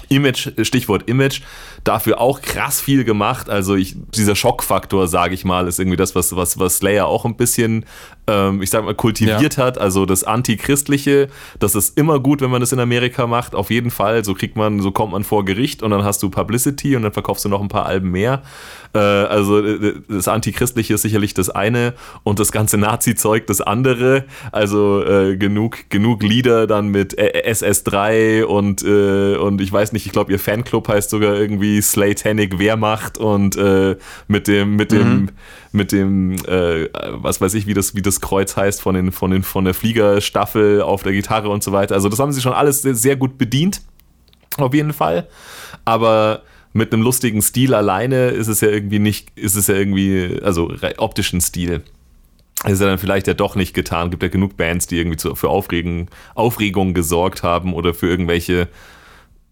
[0.09, 1.41] Image, Stichwort Image,
[1.83, 3.49] dafür auch krass viel gemacht.
[3.49, 7.25] Also ich, dieser Schockfaktor, sage ich mal, ist irgendwie das, was, was, was Slayer auch
[7.25, 7.85] ein bisschen,
[8.27, 9.77] ähm, ich sag mal, kultiviert hat.
[9.77, 11.27] Also das Antichristliche,
[11.59, 13.55] das ist immer gut, wenn man das in Amerika macht.
[13.55, 14.23] Auf jeden Fall.
[14.23, 17.11] So kriegt man, so kommt man vor Gericht und dann hast du Publicity und dann
[17.13, 18.43] verkaufst du noch ein paar Alben mehr.
[18.93, 21.93] Äh, also äh, das Antichristliche ist sicherlich das eine
[22.23, 24.25] und das ganze Nazi-Zeug das andere.
[24.51, 30.05] Also äh, genug, genug Lieder dann mit äh, SS3 und, äh, und ich weiß nicht,
[30.05, 33.97] ich glaube, ihr Fanclub heißt sogar irgendwie Slatanic Wehrmacht und äh,
[34.27, 35.29] mit dem, mit dem,
[35.71, 39.31] mit dem, äh, was weiß ich, wie das, wie das Kreuz heißt von den, von
[39.31, 41.95] den, von der Fliegerstaffel auf der Gitarre und so weiter.
[41.95, 43.81] Also das haben sie schon alles sehr, sehr gut bedient.
[44.57, 45.27] Auf jeden Fall.
[45.85, 50.39] Aber mit einem lustigen Stil alleine ist es ja irgendwie nicht, ist es ja irgendwie,
[50.43, 51.83] also optischen Stil.
[52.65, 54.09] Ist ja dann vielleicht ja doch nicht getan.
[54.09, 58.69] Gibt ja genug Bands, die irgendwie für Aufregen, Aufregung gesorgt haben oder für irgendwelche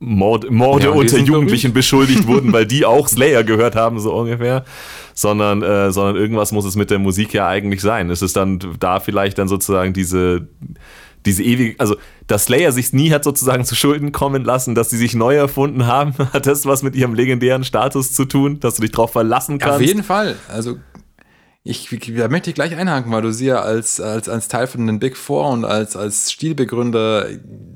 [0.03, 4.65] Mord, Morde Ja, unter Jugendlichen beschuldigt wurden, weil die auch Slayer gehört haben, so ungefähr.
[5.13, 8.09] Sondern, äh, sondern irgendwas muss es mit der Musik ja eigentlich sein.
[8.09, 10.47] Es ist dann da vielleicht dann sozusagen diese,
[11.25, 11.95] diese ewige, also
[12.25, 15.85] dass Slayer sich nie hat sozusagen zu Schulden kommen lassen, dass sie sich neu erfunden
[15.85, 19.59] haben, hat das was mit ihrem legendären Status zu tun, dass du dich drauf verlassen
[19.59, 19.75] kannst.
[19.75, 20.35] Auf jeden Fall.
[20.47, 20.77] Also
[21.63, 24.87] ich, da möchte ich gleich einhaken, weil du sie ja als, als, als Teil von
[24.87, 27.27] den Big Four und als, als Stilbegründer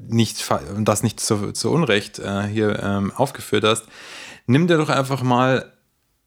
[0.08, 0.44] nicht,
[0.80, 3.86] das nicht zu, zu Unrecht äh, hier ähm, aufgeführt hast.
[4.48, 5.72] Nimm dir doch einfach mal,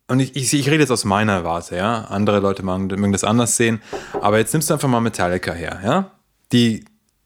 [0.06, 2.05] und ich, ich, ich rede jetzt aus meiner Warte, ja.
[2.05, 3.82] Andere Leute mögen, mögen das anders sehen,
[4.20, 6.10] aber jetzt nimmst du einfach mal Metallica her, ja.
[6.52, 6.85] Die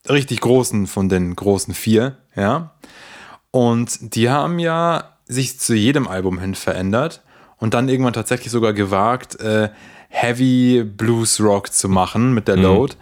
[0.09, 2.75] richtig großen von den großen vier, ja.
[3.51, 7.23] Und die haben ja sich zu jedem Album hin verändert
[7.59, 9.69] und dann irgendwann tatsächlich sogar gewagt, äh,
[10.13, 12.95] Heavy Blues Rock zu machen mit der Load.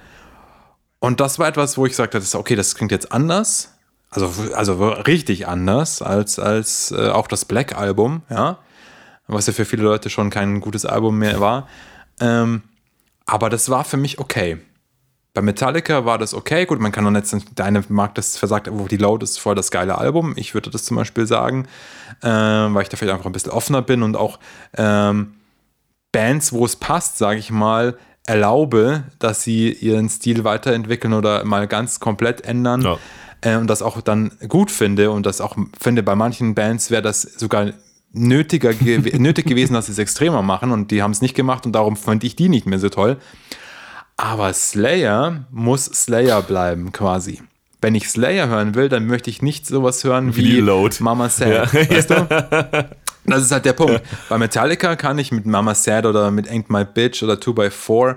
[1.00, 3.74] Und das war etwas, wo ich gesagt habe, okay, das klingt jetzt anders.
[4.10, 8.58] Also, also richtig anders als, als äh, auch das Black Album, ja.
[9.26, 11.68] Was ja für viele Leute schon kein gutes Album mehr war.
[12.20, 12.62] Ähm,
[13.26, 14.58] aber das war für mich okay.
[15.34, 16.64] Bei Metallica war das okay.
[16.66, 19.70] Gut, man kann dann jetzt, deine mag das versagt, wo die Load ist voll das
[19.70, 20.34] geile Album.
[20.36, 21.68] Ich würde das zum Beispiel sagen,
[22.22, 24.40] ähm, weil ich da vielleicht einfach ein bisschen offener bin und auch
[24.76, 25.34] ähm,
[26.12, 27.96] Bands, wo es passt, sage ich mal,
[28.26, 32.82] erlaube, dass sie ihren Stil weiterentwickeln oder mal ganz komplett ändern.
[32.82, 32.98] Ja.
[33.40, 37.02] Äh, und das auch dann gut finde und das auch finde, bei manchen Bands wäre
[37.02, 37.72] das sogar
[38.12, 41.66] nötiger gew nötig gewesen, dass sie es extremer machen und die haben es nicht gemacht
[41.66, 43.18] und darum fand ich die nicht mehr so toll.
[44.16, 47.40] Aber Slayer muss Slayer bleiben, quasi.
[47.80, 51.02] Wenn ich Slayer hören will, dann möchte ich nicht sowas hören wie, Wie.
[51.02, 51.72] Mama Sad.
[51.72, 52.28] Weißt du?
[53.24, 54.02] Das ist halt der Punkt.
[54.28, 58.16] Bei Metallica kann ich mit Mama Sad oder mit Ain't My Bitch oder 2x4,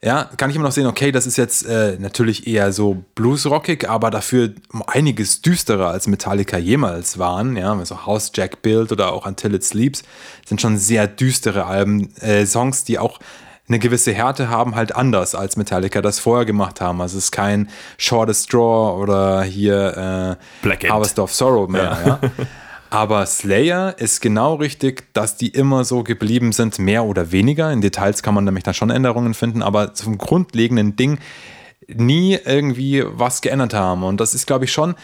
[0.00, 3.88] ja, kann ich immer noch sehen, okay, das ist jetzt äh, natürlich eher so bluesrockig,
[3.88, 4.52] aber dafür
[4.86, 7.56] einiges düsterer als Metallica jemals waren.
[7.56, 10.04] Ja, also House Jack Build oder auch Until It Sleeps
[10.46, 13.18] sind schon sehr düstere Alben, äh, Songs, die auch
[13.66, 17.00] eine gewisse Härte haben, halt anders als Metallica das vorher gemacht haben.
[17.00, 17.68] Also es ist kein
[17.98, 20.88] Shortest Straw oder hier äh, Black.
[20.88, 21.98] Harvest of Sorrow mehr.
[22.06, 22.30] Ja.
[22.90, 27.70] Aber Slayer ist genau richtig, dass die immer so geblieben sind, mehr oder weniger.
[27.70, 31.18] In Details kann man nämlich dann schon Änderungen finden, aber zum grundlegenden Ding
[31.86, 34.04] nie irgendwie was geändert haben.
[34.04, 34.94] Und das ist, glaube ich, schon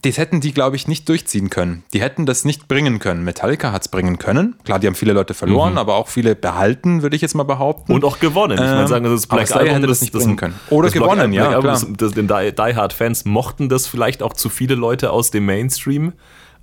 [0.00, 1.82] das hätten die, glaube ich, nicht durchziehen können.
[1.92, 3.24] Die hätten das nicht bringen können.
[3.24, 4.56] Metallica hat es bringen können.
[4.64, 7.92] Klar, die haben viele Leute verloren, aber auch viele behalten, würde ich jetzt mal behaupten.
[7.92, 8.54] Und auch gewonnen.
[8.54, 10.54] Ich meine, Ähm, sagen, das aber Black Album, hätte das nicht bringen können.
[10.70, 11.74] Oder das Black- gewonnen, ja, Black Album, klar.
[11.74, 15.30] das, das, den Die, Die Hard Fans mochten das vielleicht auch zu viele Leute aus
[15.30, 16.14] dem Mainstream,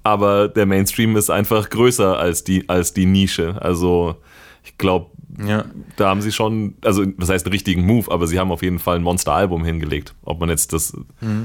[0.04, 3.58] aber der Mainstream ist einfach größer als die, als die Nische.
[3.62, 4.16] Also
[4.64, 5.66] ich glaube, ja.
[5.96, 8.80] da haben sie schon, also was heißt einen richtigen Move, aber sie haben auf jeden
[8.80, 10.16] Fall ein Monster-Album hingelegt.
[10.24, 10.94] Ob man jetzt das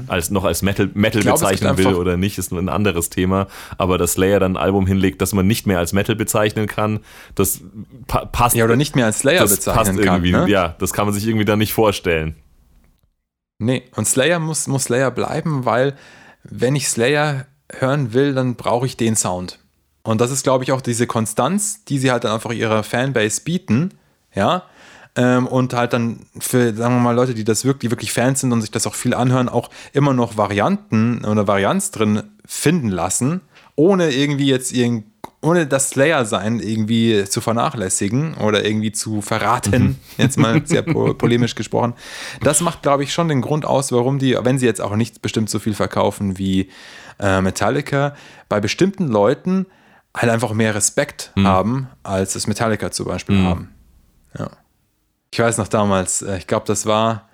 [0.07, 1.25] als noch als Metal, Metal Mhm.
[1.25, 3.47] gibt bezeichnen will oder nicht, ist ein anderes Thema.
[3.77, 6.99] Aber dass Slayer dann ein Album hinlegt, das man nicht mehr als Metal bezeichnen kann,
[7.35, 7.61] das
[8.07, 8.55] pa passt.
[8.55, 10.23] ja, oder nicht mehr als Slayer das passt bezeichnen kann.
[10.25, 10.31] irgendwie.
[10.31, 10.49] Ne?
[10.49, 12.35] Ja, das kann man sich irgendwie dann nicht vorstellen.
[13.59, 15.95] Nee, und Slayer muss, muss Slayer bleiben, weil
[16.43, 19.59] wenn ich Slayer hören will, dann brauche ich den Sound.
[20.05, 23.41] Und das ist, glaube ich, auch diese Konstanz, die sie halt dann einfach ihrer Fanbase
[23.41, 23.89] bieten,
[24.33, 24.63] ja.
[25.17, 28.41] Ähm, und halt dann für, sagen wir mal, Leute, die das wirklich, die wirklich Fans
[28.41, 32.89] sind und sich das auch viel anhören, auch immer noch Varianten oder Varianz drin finden
[32.89, 33.41] lassen,
[33.75, 35.05] ohne irgendwie jetzt irgend,
[35.41, 41.55] ohne das Slayer-Sein irgendwie zu vernachlässigen oder irgendwie zu verraten, jetzt mal sehr po polemisch
[41.55, 41.93] gesprochen.
[42.41, 45.23] Das macht, glaube ich, schon den Grund aus, warum die, wenn sie jetzt auch nicht
[45.23, 46.69] bestimmt so viel verkaufen wie
[47.19, 48.15] äh, Metallica,
[48.49, 49.65] bei bestimmten Leuten
[50.15, 53.73] halt einfach mehr Respekt haben, als es Metallica zum Beispiel haben.
[54.37, 54.49] Ja.
[55.31, 57.27] Ich weiß noch damals, äh, ich glaube, das war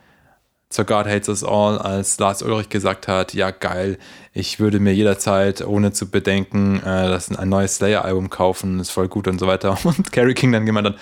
[0.69, 3.99] zur God Hates Us All, als Lars Ulrich gesagt hat, ja geil,
[4.33, 9.07] ich würde mir jederzeit, ohne zu bedenken, äh, das ein neues Slayer-Album kaufen, ist voll
[9.07, 9.77] gut und so weiter.
[9.83, 10.95] Und Carrie King dann gemeint hat,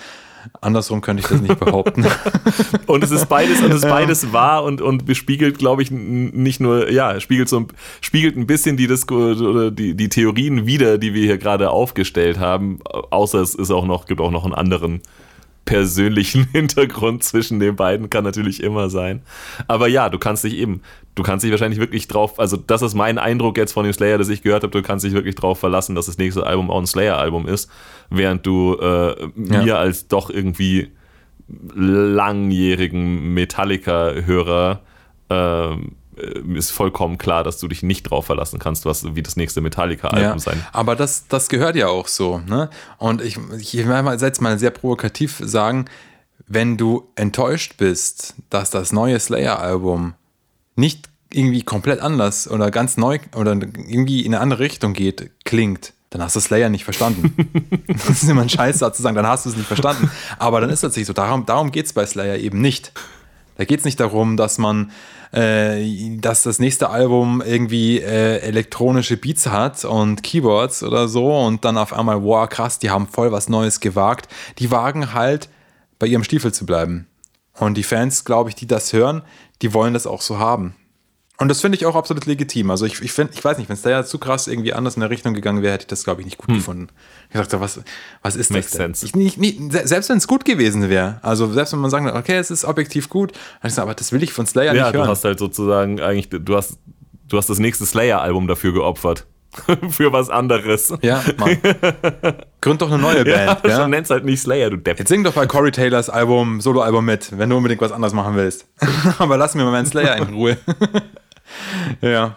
[0.60, 2.04] andersrum könnte ich das nicht behaupten.
[2.86, 6.60] Und es ist beides, und es ist beides wahr und, und bespiegelt, glaube ich, nicht
[6.60, 7.68] nur, ja, spiegelt so ein-
[8.00, 12.38] spiegelt ein bisschen die Disco oder die, die Theorien wieder, die wir hier gerade aufgestellt
[12.38, 12.80] haben.
[13.10, 15.00] Außer es ist auch noch, gibt auch noch einen anderen
[15.64, 19.22] persönlichen Hintergrund zwischen den beiden, kann natürlich immer sein.
[19.68, 20.80] Aber ja, du kannst dich eben,
[21.14, 24.16] du kannst dich wahrscheinlich wirklich drauf, also das ist mein Eindruck jetzt von dem Slayer,
[24.18, 26.78] das ich gehört habe, du kannst dich wirklich drauf verlassen, dass das nächste Album auch
[26.78, 27.70] ein Slayer-Album ist,
[28.10, 29.76] während du äh, mir Ja.
[29.78, 30.90] als doch irgendwie
[31.74, 34.80] langjährigen Metallica-Hörer
[35.30, 35.76] äh,
[36.54, 40.22] ist vollkommen klar, dass du dich nicht drauf verlassen kannst, was wie das nächste Metallica-Album
[40.22, 40.64] Ja, sein.
[40.72, 42.38] aber das, das gehört ja auch so.
[42.46, 42.68] Ne?
[42.98, 45.86] Und ich, ich will mal jetzt mal sehr provokativ sagen,
[46.46, 50.14] wenn du enttäuscht bist, dass das neue Slayer-Album
[50.76, 55.92] nicht irgendwie komplett anders oder ganz neu oder irgendwie in eine andere Richtung geht, klingt,
[56.10, 57.34] dann hast du Slayer nicht verstanden.
[57.86, 60.10] das ist immer ein Scheißsatz zu sagen, dann hast du es nicht verstanden.
[60.38, 61.12] Aber dann ist es tatsächlich so.
[61.12, 62.92] Darum, darum geht es bei Slayer eben nicht.
[63.56, 64.90] Da geht es nicht darum, dass man,
[65.32, 71.64] äh, dass das nächste Album irgendwie äh, elektronische Beats hat und Keyboards oder so und
[71.64, 74.28] dann auf einmal, wow, krass, die haben voll was Neues gewagt.
[74.58, 75.48] Die wagen halt,
[76.00, 77.06] bei ihrem Stiefel zu bleiben.
[77.58, 79.22] Und die Fans, glaube ich, die das hören,
[79.62, 80.74] die wollen das auch so haben.
[81.38, 82.70] Und das finde ich auch absolut legitim.
[82.70, 84.96] Also ich, ich, find, ich weiß nicht, wenn es da ja zu krass irgendwie anders
[84.96, 86.88] in der Richtung gegangen wäre, hätte ich das, glaube ich, nicht gut gefunden.
[87.30, 87.80] Ich dachte, was,
[88.20, 88.56] was ist Hm.
[88.56, 88.94] Makes das denn?
[88.94, 89.06] sense.
[89.06, 92.04] Ich, nicht, nicht, se- selbst wenn es gut gewesen wäre, also selbst wenn man sagen
[92.04, 94.82] würde, okay, es ist objektiv gut, ich gesagt, aber das will ich von Slayer Ja,
[94.84, 95.08] nicht du hören.
[95.08, 96.76] hast halt sozusagen eigentlich, du hast,
[97.26, 99.26] du hast das nächste Slayer-Album dafür geopfert.
[99.90, 100.94] Für was anderes.
[101.02, 101.56] ja, Mann.
[102.60, 103.64] Gründ doch eine neue Ja, Band.
[103.66, 104.98] Ja, schon nenn's halt nicht Slayer, du Depp.
[104.98, 108.36] Jetzt sing doch bei Corey Taylors Album, Soloalbum mit, wenn du unbedingt was anderes machen
[108.36, 108.66] willst.
[109.18, 110.56] aber lass mir mal meinen Slayer in Ruhe.
[112.00, 112.36] ja.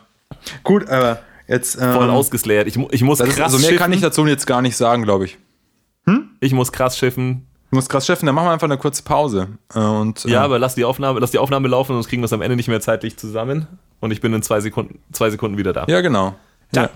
[0.63, 1.75] Gut, aber jetzt.
[1.79, 2.67] Ähm, Voll ausgeslayert.
[2.67, 3.79] Ich, ich muss das ist, krass also mehr schiffen.
[3.79, 5.37] kann ich dazu jetzt gar nicht sagen, glaube ich.
[6.39, 7.47] ich muss krass schiffen.
[7.69, 9.47] Du musst krass chefen, dann machen wir einfach eine kurze Pause.
[9.73, 12.25] Äh, Und, Ja, äh, aber lass die Aufnahme, lass die Aufnahme laufen, sonst kriegen wir
[12.25, 13.67] es am Ende nicht mehr zeitlich zusammen.
[13.99, 15.85] Und ich bin in zwei Sekunden, zwei Sekunden wieder da.
[15.87, 16.35] ja, genau.
[16.75, 16.89] Ja.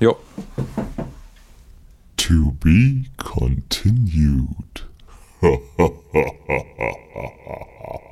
[0.00, 0.16] Jo.
[2.16, 4.82] To be continued.